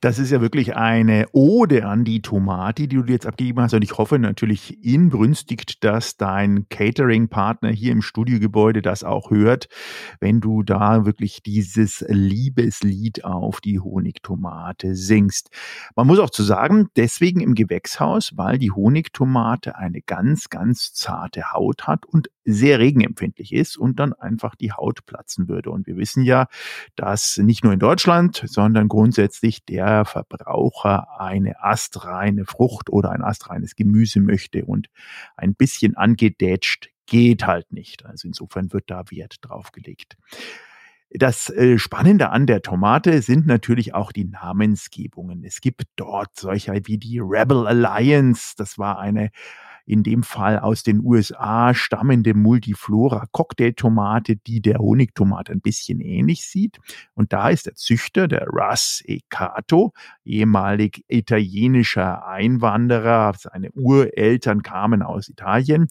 Das 0.00 0.18
ist 0.18 0.30
ja 0.30 0.40
wirklich 0.42 0.76
eine 0.76 1.26
Ode 1.32 1.86
an 1.86 2.04
die 2.04 2.20
Tomate, 2.20 2.86
die 2.86 2.96
du 2.96 3.04
jetzt 3.04 3.26
abgegeben 3.26 3.62
hast. 3.62 3.72
Und 3.72 3.82
ich 3.82 3.96
hoffe 3.96 4.18
natürlich 4.18 4.84
inbrünstigt, 4.84 5.82
dass 5.84 6.16
dein 6.16 6.68
Catering-Partner 6.68 7.70
hier 7.70 7.92
im 7.92 8.02
Studiogebäude 8.02 8.82
das 8.82 9.04
auch 9.04 9.30
hört, 9.30 9.68
wenn 10.20 10.40
du 10.40 10.62
da 10.62 11.06
wirklich 11.06 11.42
dieses 11.42 12.04
Liebeslied 12.08 13.24
auf 13.24 13.60
die 13.60 13.80
Honigtomate 13.80 14.94
singst. 14.94 15.50
Man 15.94 16.06
muss 16.06 16.18
auch 16.18 16.30
zu 16.30 16.42
sagen, 16.42 16.88
deswegen 16.96 17.40
im 17.40 17.54
Gewächshaus, 17.54 18.36
weil 18.36 18.58
die 18.58 18.72
Honigtomate 18.72 19.76
eine 19.76 20.02
ganz, 20.02 20.50
ganz 20.50 20.92
zarte 20.92 21.52
Haut 21.52 21.86
hat 21.86 22.04
und 22.04 22.28
sehr 22.46 22.78
regenempfindlich 22.78 23.52
ist 23.52 23.76
und 23.76 23.98
dann 23.98 24.12
einfach 24.12 24.54
die 24.54 24.72
Haut 24.72 25.04
platzen 25.04 25.48
würde. 25.48 25.70
Und 25.70 25.86
wir 25.86 25.96
wissen 25.96 26.22
ja, 26.22 26.46
dass 26.94 27.36
nicht 27.38 27.64
nur 27.64 27.72
in 27.72 27.78
Deutschland, 27.78 28.42
sondern 28.46 28.88
grundsätzlich 28.88 29.64
der 29.64 30.04
Verbraucher 30.04 31.20
eine 31.20 31.62
astreine 31.62 32.46
Frucht 32.46 32.88
oder 32.88 33.10
ein 33.10 33.22
astreines 33.22 33.74
Gemüse 33.74 34.20
möchte 34.20 34.64
und 34.64 34.88
ein 35.36 35.54
bisschen 35.54 35.96
angedätscht 35.96 36.90
geht 37.06 37.46
halt 37.46 37.72
nicht. 37.72 38.06
Also 38.06 38.28
insofern 38.28 38.72
wird 38.72 38.90
da 38.90 39.04
Wert 39.10 39.36
drauf 39.42 39.72
gelegt. 39.72 40.16
Das 41.10 41.50
äh, 41.50 41.78
Spannende 41.78 42.30
an 42.30 42.46
der 42.46 42.62
Tomate 42.62 43.22
sind 43.22 43.46
natürlich 43.46 43.94
auch 43.94 44.10
die 44.10 44.24
Namensgebungen. 44.24 45.44
Es 45.44 45.60
gibt 45.60 45.84
dort 45.94 46.34
solche 46.34 46.72
wie 46.84 46.98
die 46.98 47.20
Rebel 47.20 47.66
Alliance. 47.66 48.54
Das 48.56 48.76
war 48.76 48.98
eine 48.98 49.30
in 49.86 50.02
dem 50.02 50.22
Fall 50.22 50.58
aus 50.58 50.82
den 50.82 51.00
USA 51.02 51.72
stammende 51.72 52.34
Multiflora 52.34 53.26
Cocktailtomate, 53.30 54.36
die 54.36 54.60
der 54.60 54.78
Honigtomate 54.78 55.52
ein 55.52 55.60
bisschen 55.60 56.00
ähnlich 56.00 56.46
sieht. 56.46 56.78
Und 57.14 57.32
da 57.32 57.48
ist 57.48 57.66
der 57.66 57.74
Züchter, 57.74 58.28
der 58.28 58.46
Russ 58.48 59.02
Ecato, 59.06 59.92
ehemalig 60.24 61.04
italienischer 61.08 62.26
Einwanderer. 62.26 63.34
Seine 63.38 63.70
Ureltern 63.72 64.62
kamen 64.62 65.02
aus 65.02 65.28
Italien 65.28 65.86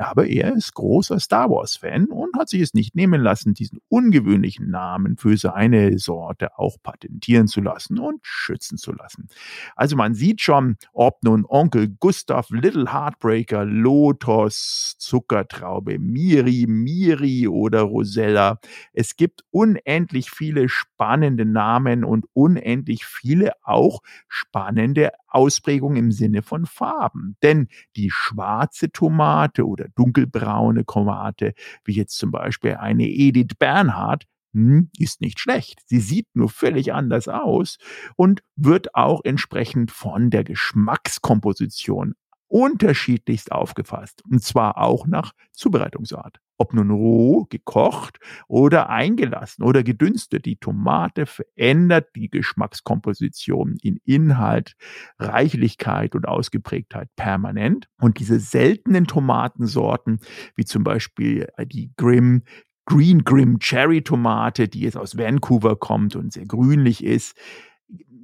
aber 0.00 0.26
er 0.26 0.54
ist 0.54 0.74
großer 0.74 1.20
Star 1.20 1.50
Wars-Fan 1.50 2.06
und 2.06 2.36
hat 2.38 2.48
sich 2.48 2.62
es 2.62 2.74
nicht 2.74 2.94
nehmen 2.94 3.20
lassen, 3.20 3.54
diesen 3.54 3.80
ungewöhnlichen 3.88 4.70
Namen 4.70 5.16
für 5.16 5.36
seine 5.36 5.98
Sorte 5.98 6.58
auch 6.58 6.76
patentieren 6.82 7.46
zu 7.46 7.60
lassen 7.60 7.98
und 7.98 8.20
schützen 8.22 8.78
zu 8.78 8.92
lassen. 8.92 9.28
Also 9.76 9.96
man 9.96 10.14
sieht 10.14 10.40
schon, 10.40 10.76
ob 10.92 11.22
nun 11.22 11.44
Onkel 11.46 11.88
Gustav, 11.88 12.48
Little 12.50 12.92
Heartbreaker, 12.92 13.64
Lotus, 13.64 14.96
Zuckertraube, 14.98 15.98
Miri, 15.98 16.66
Miri 16.66 17.46
oder 17.46 17.82
Rosella. 17.82 18.58
Es 18.92 19.16
gibt 19.16 19.44
unendlich 19.50 20.30
viele 20.30 20.68
spannende 20.68 21.44
Namen 21.44 22.04
und 22.04 22.26
unendlich 22.32 23.04
viele 23.04 23.52
auch 23.62 24.00
spannende 24.28 25.12
Ausprägungen 25.30 25.96
im 25.96 26.12
Sinne 26.12 26.42
von 26.42 26.66
Farben. 26.66 27.36
Denn 27.42 27.68
die 27.96 28.10
schwarze 28.10 28.90
Tomate 28.90 29.66
oder 29.66 29.86
dunkelbraune 29.94 30.84
Tomate, 30.86 31.54
wie 31.84 31.92
jetzt 31.94 32.16
zum 32.16 32.30
Beispiel 32.30 32.74
eine 32.74 33.08
Edith 33.08 33.56
Bernhard, 33.58 34.26
hm, 34.52 34.90
ist 34.98 35.20
nicht 35.20 35.38
schlecht. 35.38 35.80
Sie 35.86 36.00
sieht 36.00 36.26
nur 36.34 36.48
völlig 36.48 36.92
anders 36.92 37.28
aus 37.28 37.78
und 38.16 38.42
wird 38.56 38.94
auch 38.94 39.20
entsprechend 39.24 39.92
von 39.92 40.30
der 40.30 40.44
Geschmackskomposition 40.44 42.14
unterschiedlichst 42.48 43.52
aufgefasst. 43.52 44.22
Und 44.28 44.42
zwar 44.42 44.78
auch 44.78 45.06
nach 45.06 45.32
Zubereitungsart 45.52 46.40
ob 46.60 46.74
nun 46.74 46.90
roh, 46.90 47.46
gekocht 47.48 48.18
oder 48.46 48.90
eingelassen 48.90 49.64
oder 49.64 49.82
gedünstet. 49.82 50.44
Die 50.44 50.56
Tomate 50.56 51.24
verändert 51.24 52.08
die 52.14 52.28
Geschmackskomposition 52.28 53.78
in 53.82 53.98
Inhalt, 54.04 54.76
Reichlichkeit 55.18 56.14
und 56.14 56.28
Ausgeprägtheit 56.28 57.08
permanent. 57.16 57.88
Und 57.98 58.18
diese 58.18 58.38
seltenen 58.38 59.06
Tomatensorten, 59.06 60.20
wie 60.54 60.66
zum 60.66 60.84
Beispiel 60.84 61.48
die 61.64 61.92
Grimm, 61.96 62.42
Green 62.84 63.24
Grimm 63.24 63.58
Cherry 63.58 64.02
Tomate, 64.02 64.68
die 64.68 64.80
jetzt 64.80 64.98
aus 64.98 65.16
Vancouver 65.16 65.76
kommt 65.76 66.14
und 66.14 66.34
sehr 66.34 66.44
grünlich 66.44 67.02
ist, 67.02 67.38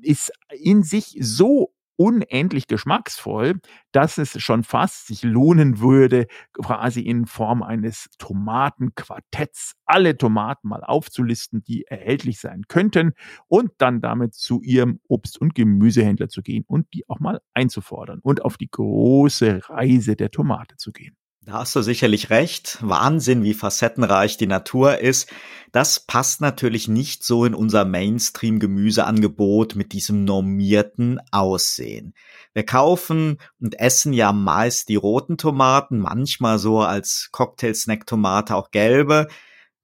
ist 0.03 0.31
in 0.51 0.83
sich 0.83 1.17
so 1.21 1.73
unendlich 1.97 2.67
geschmacksvoll, 2.67 3.61
dass 3.93 4.19
es 4.19 4.41
schon 4.43 4.65
fast 4.65 5.07
sich 5.07 5.23
lohnen 5.23 5.81
würde, 5.81 6.27
quasi 6.53 7.01
in 7.01 7.27
Form 7.27 7.63
eines 7.63 8.09
Tomatenquartetts 8.19 9.75
alle 9.87 10.17
Tomaten 10.17 10.69
mal 10.69 10.85
aufzulisten, 10.85 11.63
die 11.65 11.85
erhältlich 11.87 12.41
sein 12.41 12.65
könnten 12.69 13.13
und 13.49 13.71
dann 13.79 14.01
damit 14.01 14.35
zu 14.35 14.61
ihrem 14.63 15.01
Obst- 15.09 15.41
und 15.41 15.55
Gemüsehändler 15.55 16.29
zu 16.29 16.43
gehen 16.43 16.65
und 16.67 16.87
die 16.95 17.09
auch 17.09 17.21
mal 17.21 17.41
einzufordern 17.55 18.21
und 18.23 18.45
auf 18.45 18.57
die 18.57 18.71
große 18.71 19.69
Reise 19.69 20.17
der 20.17 20.31
Tomate 20.31 20.77
zu 20.77 20.93
gehen. 20.93 21.17
Da 21.47 21.61
hast 21.61 21.77
du 21.77 21.83
sicherlich 21.83 22.31
recht. 22.31 22.79
Wahnsinn, 22.81 23.45
wie 23.45 23.55
facettenreich 23.55 24.37
die 24.37 24.49
Natur 24.49 24.99
ist. 24.99 25.31
Das 25.71 26.01
passt 26.01 26.41
natürlich 26.41 26.89
nicht 26.89 27.23
so 27.23 27.45
in 27.45 27.55
unser 27.55 27.85
Mainstream-Gemüseangebot 27.85 29.77
mit 29.77 29.93
diesem 29.93 30.25
normierten 30.25 31.21
Aussehen. 31.31 32.15
Wir 32.53 32.67
kaufen 32.67 33.39
und 33.61 33.79
essen 33.79 34.13
ja 34.13 34.33
meist 34.33 34.89
die 34.89 34.97
roten 34.97 35.39
Tomaten, 35.39 36.01
manchmal 36.01 36.59
so 36.59 36.81
als 36.81 37.29
Cocktail-Snack-Tomate 37.31 38.57
auch 38.57 38.73
gelbe. 38.73 39.29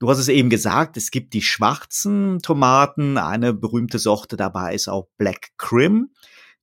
Du 0.00 0.10
hast 0.10 0.18
es 0.18 0.26
eben 0.26 0.50
gesagt, 0.50 0.96
es 0.96 1.12
gibt 1.12 1.32
die 1.32 1.42
schwarzen 1.42 2.40
Tomaten. 2.40 3.18
Eine 3.18 3.54
berühmte 3.54 4.00
Sorte 4.00 4.36
dabei 4.36 4.74
ist 4.74 4.88
auch 4.88 5.06
Black 5.16 5.50
Crim, 5.58 6.10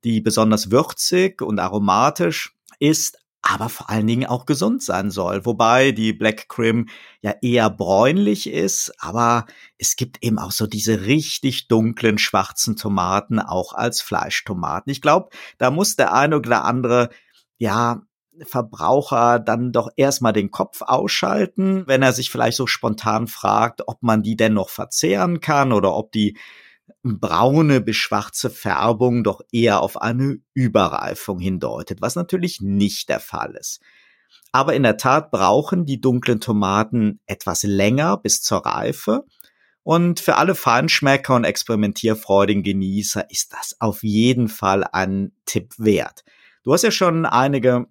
die 0.03 0.19
besonders 0.19 0.71
würzig 0.71 1.41
und 1.41 1.57
aromatisch 1.57 2.53
ist, 2.79 3.18
aber 3.41 3.69
vor 3.69 3.89
allen 3.89 4.07
Dingen 4.07 4.27
auch 4.27 4.45
gesund 4.45 4.83
sein 4.83 5.11
soll. 5.11 5.45
Wobei 5.45 5.91
die 5.91 6.13
Black 6.13 6.49
Crim 6.49 6.89
ja 7.21 7.33
eher 7.41 7.69
bräunlich 7.69 8.49
ist, 8.49 8.91
aber 8.99 9.45
es 9.77 9.95
gibt 9.95 10.23
eben 10.23 10.39
auch 10.39 10.51
so 10.51 10.67
diese 10.67 11.05
richtig 11.05 11.67
dunklen 11.67 12.17
schwarzen 12.17 12.75
Tomaten 12.75 13.39
auch 13.39 13.73
als 13.73 14.01
Fleischtomaten. 14.01 14.91
Ich 14.91 15.01
glaube, 15.01 15.29
da 15.57 15.71
muss 15.71 15.95
der 15.95 16.13
eine 16.13 16.37
oder 16.37 16.65
andere 16.65 17.09
ja 17.57 18.01
Verbraucher 18.45 19.39
dann 19.39 19.71
doch 19.71 19.89
erstmal 19.95 20.33
den 20.33 20.51
Kopf 20.51 20.81
ausschalten, 20.81 21.83
wenn 21.87 22.01
er 22.01 22.13
sich 22.13 22.29
vielleicht 22.29 22.57
so 22.57 22.67
spontan 22.67 23.27
fragt, 23.27 23.87
ob 23.87 24.01
man 24.01 24.23
die 24.23 24.37
denn 24.37 24.53
noch 24.53 24.69
verzehren 24.69 25.41
kann 25.41 25.73
oder 25.73 25.93
ob 25.95 26.11
die 26.11 26.37
braune 27.03 27.81
bis 27.81 27.95
schwarze 27.95 28.49
Färbung 28.49 29.23
doch 29.23 29.41
eher 29.51 29.81
auf 29.81 30.01
eine 30.01 30.37
Überreifung 30.53 31.39
hindeutet, 31.39 32.01
was 32.01 32.15
natürlich 32.15 32.61
nicht 32.61 33.09
der 33.09 33.19
Fall 33.19 33.55
ist. 33.55 33.81
Aber 34.51 34.73
in 34.73 34.83
der 34.83 34.97
Tat 34.97 35.31
brauchen 35.31 35.85
die 35.85 36.01
dunklen 36.01 36.39
Tomaten 36.39 37.19
etwas 37.25 37.63
länger 37.63 38.17
bis 38.17 38.41
zur 38.41 38.65
Reife. 38.65 39.25
Und 39.83 40.19
für 40.19 40.35
alle 40.35 40.55
Feinschmecker 40.55 41.35
und 41.35 41.45
experimentierfreudigen 41.45 42.63
Genießer 42.63 43.29
ist 43.31 43.53
das 43.53 43.75
auf 43.79 44.03
jeden 44.03 44.47
Fall 44.47 44.83
ein 44.83 45.31
Tipp 45.45 45.73
wert. 45.77 46.23
Du 46.63 46.73
hast 46.73 46.83
ja 46.83 46.91
schon 46.91 47.25
einige 47.25 47.87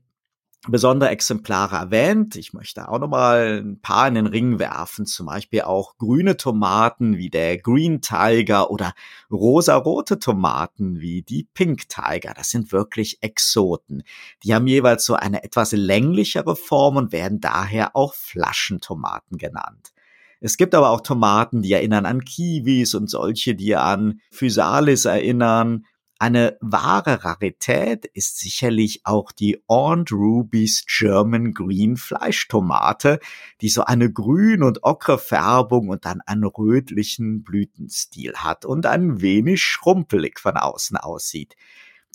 besondere 0.70 1.11
Exemplare 1.11 1.76
erwähnt. 1.76 2.37
Ich 2.37 2.52
möchte 2.52 2.88
auch 2.88 2.98
noch 2.98 3.09
mal 3.09 3.62
ein 3.62 3.81
paar 3.81 4.09
in 4.09 4.14
den 4.14 4.26
Ring 4.26 4.59
werfen, 4.59 5.07
zum 5.07 5.26
Beispiel 5.26 5.62
auch 5.62 5.96
grüne 5.98 6.37
Tomaten 6.37 7.16
wie 7.16 7.31
der 7.31 7.59
Green 7.59 8.00
Tiger 8.00 8.70
oder 8.70 8.92
rosarote 9.31 10.18
Tomaten 10.18 11.00
wie 11.00 11.22
die 11.22 11.48
Pink 11.54 11.88
Tiger. 11.88 12.35
Das 12.35 12.50
sind 12.50 12.72
wirklich 12.72 13.22
Exoten. 13.22 14.02
Die 14.44 14.54
haben 14.54 14.66
jeweils 14.66 15.04
so 15.04 15.14
eine 15.14 15.44
etwas 15.44 15.72
länglichere 15.72 16.57
Form 16.57 16.96
und 16.96 17.12
werden 17.12 17.40
daher 17.40 17.96
auch 17.96 18.14
Flaschentomaten 18.14 19.38
genannt. 19.38 19.92
Es 20.40 20.57
gibt 20.57 20.74
aber 20.74 20.90
auch 20.90 21.00
Tomaten, 21.00 21.62
die 21.62 21.72
erinnern 21.72 22.07
an 22.07 22.24
Kiwis 22.24 22.94
und 22.94 23.11
solche, 23.11 23.54
die 23.54 23.74
an 23.74 24.20
Physalis 24.31 25.04
erinnern. 25.04 25.85
Eine 26.20 26.59
wahre 26.61 27.24
Rarität 27.24 28.04
ist 28.04 28.40
sicherlich 28.40 29.02
auch 29.04 29.31
die 29.31 29.62
Aunt 29.68 30.11
Ruby's 30.11 30.85
German 30.85 31.54
Green 31.54 31.96
Fleischtomate, 31.96 33.20
die 33.61 33.68
so 33.68 33.85
eine 33.85 34.12
grün- 34.12 34.64
und 34.64 34.83
ockere 34.83 35.18
Färbung 35.18 35.88
und 35.90 36.04
dann 36.07 36.20
einen 36.22 36.42
rötlichen 36.42 37.44
Blütenstil 37.44 38.35
hat 38.35 38.64
und 38.64 38.87
ein 38.87 39.20
wenig 39.20 39.62
schrumpelig 39.62 40.40
von 40.40 40.57
außen 40.57 40.96
aussieht. 40.96 41.54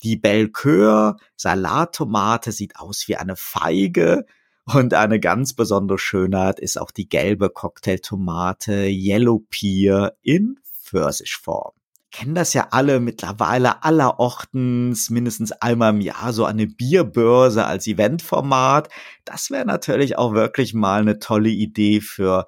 Die 0.03 0.17
Belcoeur 0.17 1.15
Salattomate 1.37 2.51
sieht 2.51 2.75
aus 2.75 3.07
wie 3.07 3.15
eine 3.15 3.37
Feige 3.37 4.25
und 4.65 4.93
eine 4.93 5.21
ganz 5.21 5.53
besondere 5.53 5.97
Schönheit 5.97 6.59
ist 6.59 6.77
auch 6.77 6.91
die 6.91 7.07
gelbe 7.07 7.49
Cocktailtomate 7.49 8.87
Yellow 8.89 9.45
Pear 9.49 10.17
in 10.23 10.59
Pfirsichform 10.73 11.71
kennen 12.13 12.35
das 12.35 12.53
ja 12.53 12.67
alle 12.71 12.99
mittlerweile 12.99 13.83
allerortens, 13.83 15.09
mindestens 15.09 15.51
einmal 15.51 15.93
im 15.93 15.99
Jahr 15.99 16.31
so 16.31 16.45
eine 16.45 16.67
Bierbörse 16.67 17.65
als 17.65 17.87
Eventformat. 17.87 18.87
Das 19.25 19.49
wäre 19.49 19.65
natürlich 19.65 20.17
auch 20.17 20.33
wirklich 20.33 20.75
mal 20.75 21.01
eine 21.01 21.19
tolle 21.19 21.49
Idee 21.49 21.99
für 21.99 22.45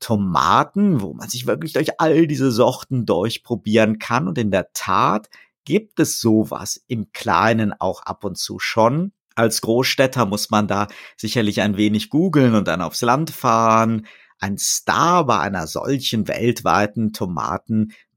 Tomaten, 0.00 1.00
wo 1.00 1.14
man 1.14 1.28
sich 1.28 1.46
wirklich 1.46 1.72
durch 1.72 2.00
all 2.00 2.26
diese 2.26 2.50
Sorten 2.50 3.06
durchprobieren 3.06 4.00
kann. 4.00 4.26
Und 4.26 4.36
in 4.36 4.50
der 4.50 4.72
Tat 4.72 5.30
gibt 5.64 6.00
es 6.00 6.20
sowas 6.20 6.82
im 6.88 7.12
Kleinen 7.12 7.72
auch 7.72 8.02
ab 8.02 8.24
und 8.24 8.36
zu 8.36 8.58
schon. 8.58 9.12
Als 9.36 9.60
Großstädter 9.60 10.26
muss 10.26 10.50
man 10.50 10.66
da 10.66 10.88
sicherlich 11.16 11.60
ein 11.60 11.76
wenig 11.76 12.10
googeln 12.10 12.54
und 12.54 12.66
dann 12.66 12.82
aufs 12.82 13.00
Land 13.00 13.30
fahren. 13.30 14.06
Ein 14.40 14.58
Star 14.58 15.24
bei 15.24 15.38
einer 15.38 15.68
solchen 15.68 16.26
weltweiten 16.26 17.12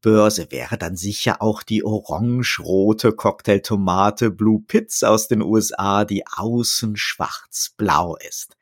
Tomatenbörse 0.02 0.52
wäre 0.52 0.78
dann 0.78 0.96
sicher 0.96 1.42
auch 1.42 1.64
die 1.64 1.84
orange-rote 1.84 3.14
Cocktailtomate 3.14 4.32
Blue 4.32 4.62
Pitts 4.68 5.04
aus 5.04 5.28
den 5.28 5.42
USA, 5.42 6.06
die 6.06 6.24
außen 6.28 6.96
schwarz-blau 6.96 8.16
ist. 8.28 8.56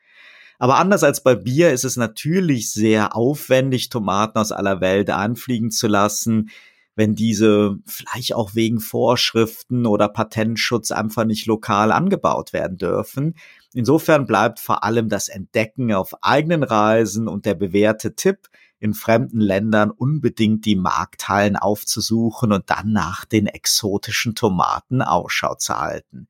Aber 0.58 0.78
anders 0.78 1.04
als 1.04 1.22
bei 1.22 1.36
Bier 1.36 1.72
ist 1.72 1.84
es 1.84 1.98
natürlich 1.98 2.72
sehr 2.72 3.16
aufwendig, 3.16 3.90
Tomaten 3.90 4.38
aus 4.38 4.52
aller 4.52 4.80
Welt 4.82 5.10
anfliegen 5.10 5.72
zu 5.72 5.88
lassen 5.88 6.50
wenn 6.98 7.14
diese 7.14 7.78
vielleicht 7.86 8.34
auch 8.36 8.56
wegen 8.56 8.80
Vorschriften 8.80 9.86
oder 9.86 10.08
Patentschutz 10.08 10.92
einfach 10.92 11.26
nicht 11.26 11.46
lokal 11.46 11.92
angebaut 11.92 12.54
werden 12.54 12.78
dürfen. 12.78 13.36
Insofern 13.74 14.26
bleibt 14.26 14.60
vor 14.60 14.86
allem 14.86 15.10
das 15.10 15.28
Entdecken 15.28 15.92
auf 15.94 16.14
eigenen 16.24 16.64
Reisen 16.64 17.28
und 17.28 17.46
der 17.46 17.56
bewährte 17.56 18.16
Tipp, 18.16 18.48
in 18.80 18.94
fremden 18.94 19.40
Ländern 19.40 19.92
unbedingt 19.92 20.66
die 20.66 20.76
Markthallen 20.76 21.56
aufzusuchen 21.56 22.52
und 22.52 22.70
dann 22.70 22.92
nach 22.92 23.26
den 23.26 23.48
exotischen 23.48 24.36
Tomaten 24.36 25.02
Ausschau 25.02 25.56
zu 25.56 25.78
halten. 25.78 26.28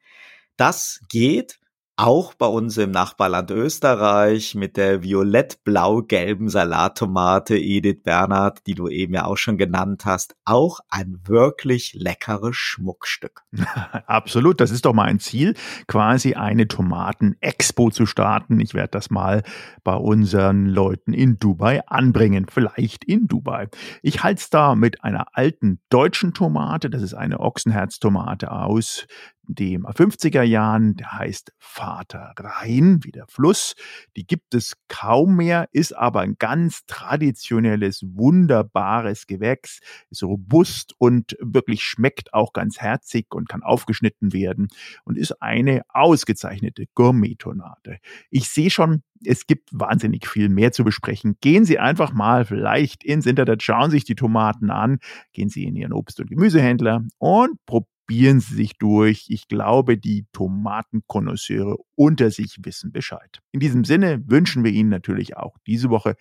Das 0.57 1.01
geht, 1.09 1.59
auch 1.97 2.33
bei 2.33 2.47
uns 2.47 2.77
im 2.77 2.91
Nachbarland 2.91 3.51
Österreich 3.51 4.53
mit 4.53 4.75
der 4.75 5.01
violett-blau-gelben 5.01 6.49
Salattomate 6.49 7.57
Edith 7.57 8.03
Bernhard, 8.03 8.67
die 8.67 8.75
du 8.75 8.89
eben 8.89 9.13
ja 9.13 9.25
auch 9.25 9.37
schon 9.37 9.57
genannt 9.57 10.05
hast, 10.05 10.35
auch 10.43 10.81
ein 10.89 11.21
wirklich 11.25 11.93
leckeres 11.93 12.57
Schmuckstück. 12.57 13.43
Absolut, 14.07 14.59
das 14.59 14.71
ist 14.71 14.85
doch 14.85 14.93
mal 14.93 15.05
ein 15.05 15.19
Ziel, 15.19 15.53
quasi 15.87 16.33
eine 16.33 16.67
Tomaten-Expo 16.67 17.91
zu 17.91 18.05
starten. 18.05 18.59
Ich 18.59 18.73
werde 18.73 18.91
das 18.91 19.09
mal 19.09 19.43
bei 19.85 19.95
unseren 19.95 20.65
Leuten 20.65 21.13
in 21.13 21.39
Dubai 21.39 21.87
anbringen, 21.87 22.47
vielleicht 22.49 23.05
in 23.05 23.27
Dubai. 23.27 23.69
Ich 24.01 24.21
halte 24.21 24.41
es 24.41 24.49
da 24.49 24.75
mit 24.75 25.03
einer 25.03 25.27
alten 25.31 25.79
deutschen 25.89 26.33
Tomate, 26.33 26.89
das 26.89 27.01
ist 27.01 27.13
eine 27.13 27.39
Ochsenherztomate 27.39 28.51
aus 28.51 29.07
dem 29.47 29.85
50er 29.85 30.41
Jahren, 30.43 30.95
der 30.95 31.13
heißt 31.13 31.53
Vater 31.57 32.33
Rhein, 32.37 32.99
wie 33.03 33.11
der 33.11 33.27
Fluss. 33.27 33.75
Die 34.15 34.25
gibt 34.25 34.53
es 34.53 34.75
kaum 34.87 35.35
mehr, 35.35 35.67
ist 35.71 35.95
aber 35.95 36.21
ein 36.21 36.35
ganz 36.37 36.85
traditionelles, 36.87 38.03
wunderbares 38.03 39.27
Gewächs, 39.27 39.79
ist 40.09 40.23
robust 40.23 40.93
und 40.97 41.35
wirklich 41.39 41.83
schmeckt 41.83 42.33
auch 42.33 42.53
ganz 42.53 42.79
herzig 42.79 43.27
und 43.33 43.49
kann 43.49 43.63
aufgeschnitten 43.63 44.33
werden 44.33 44.67
und 45.03 45.17
ist 45.17 45.41
eine 45.41 45.81
ausgezeichnete 45.89 46.85
Gourmet-Tonate. 46.93 47.97
Ich 48.29 48.49
sehe 48.49 48.69
schon, 48.69 49.03
es 49.23 49.47
gibt 49.47 49.69
wahnsinnig 49.71 50.27
viel 50.27 50.49
mehr 50.49 50.71
zu 50.71 50.83
besprechen. 50.83 51.37
Gehen 51.41 51.65
Sie 51.65 51.79
einfach 51.79 52.13
mal 52.13 52.45
vielleicht 52.45 53.03
ins 53.03 53.25
Internet, 53.25 53.63
schauen 53.63 53.91
sich 53.91 54.03
die 54.03 54.15
Tomaten 54.15 54.69
an, 54.69 54.99
gehen 55.33 55.49
Sie 55.49 55.63
in 55.63 55.75
Ihren 55.75 55.93
Obst- 55.93 56.19
und 56.19 56.29
Gemüsehändler 56.29 57.03
und 57.17 57.65
probieren 57.65 57.94
probieren 58.05 58.39
Sie 58.39 58.55
sich 58.55 58.77
durch. 58.77 59.25
Ich 59.29 59.47
glaube, 59.47 59.97
die 59.97 60.27
Tomatenkonnoisseure 60.31 61.77
unter 61.95 62.29
sich 62.29 62.57
wissen 62.63 62.91
Bescheid. 62.91 63.39
In 63.51 63.59
diesem 63.59 63.83
Sinne 63.83 64.21
wünschen 64.27 64.63
wir 64.63 64.71
Ihnen 64.71 64.89
natürlich 64.89 65.37
auch 65.37 65.57
diese 65.65 65.89
Woche 65.89 66.15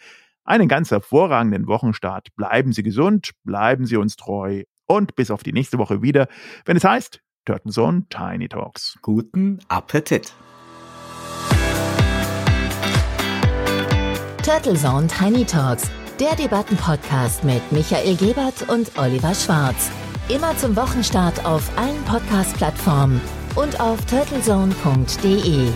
einen 0.44 0.68
ganz 0.68 0.90
hervorragenden 0.90 1.66
Wochenstart. 1.66 2.28
Bleiben 2.36 2.72
Sie 2.72 2.82
gesund, 2.82 3.32
bleiben 3.44 3.86
Sie 3.86 3.96
uns 3.96 4.16
treu 4.16 4.62
und 4.86 5.14
bis 5.14 5.30
auf 5.30 5.42
die 5.42 5.52
nächste 5.52 5.78
Woche 5.78 6.02
wieder, 6.02 6.28
wenn 6.64 6.76
es 6.76 6.84
heißt 6.84 7.20
Turtle 7.44 7.72
Zone 7.72 8.06
Tiny 8.08 8.48
Talks. 8.48 8.98
Guten 9.02 9.58
Appetit! 9.68 10.32
Turtle 14.42 14.74
Zone 14.74 15.06
Tiny 15.06 15.44
Talks, 15.44 15.90
der 16.18 16.34
Debattenpodcast 16.36 17.44
mit 17.44 17.60
Michael 17.72 18.16
Gebert 18.16 18.68
und 18.68 18.98
Oliver 18.98 19.34
Schwarz. 19.34 19.90
Immer 20.30 20.56
zum 20.56 20.74
Wochenstart 20.74 21.44
auf 21.44 21.70
allen 21.76 22.02
Podcast-Plattformen 22.04 23.20
und 23.56 23.78
auf 23.78 24.02
turtlezone.de. 24.06 25.68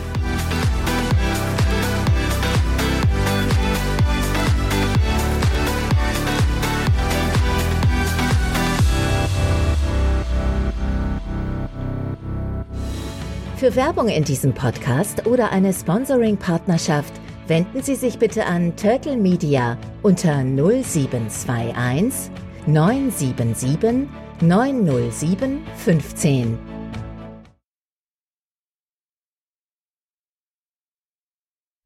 Für 13.56 13.76
Werbung 13.76 14.08
in 14.08 14.24
diesem 14.24 14.54
Podcast 14.54 15.26
oder 15.26 15.52
eine 15.52 15.74
Sponsoring-Partnerschaft 15.74 17.12
wenden 17.48 17.82
Sie 17.82 17.96
sich 17.96 18.18
bitte 18.18 18.46
an 18.46 18.74
Turtle 18.76 19.18
Media 19.18 19.76
unter 20.02 20.42
0721 20.42 22.30
977 22.66 24.08
907 24.40 25.64
15. 25.76 26.77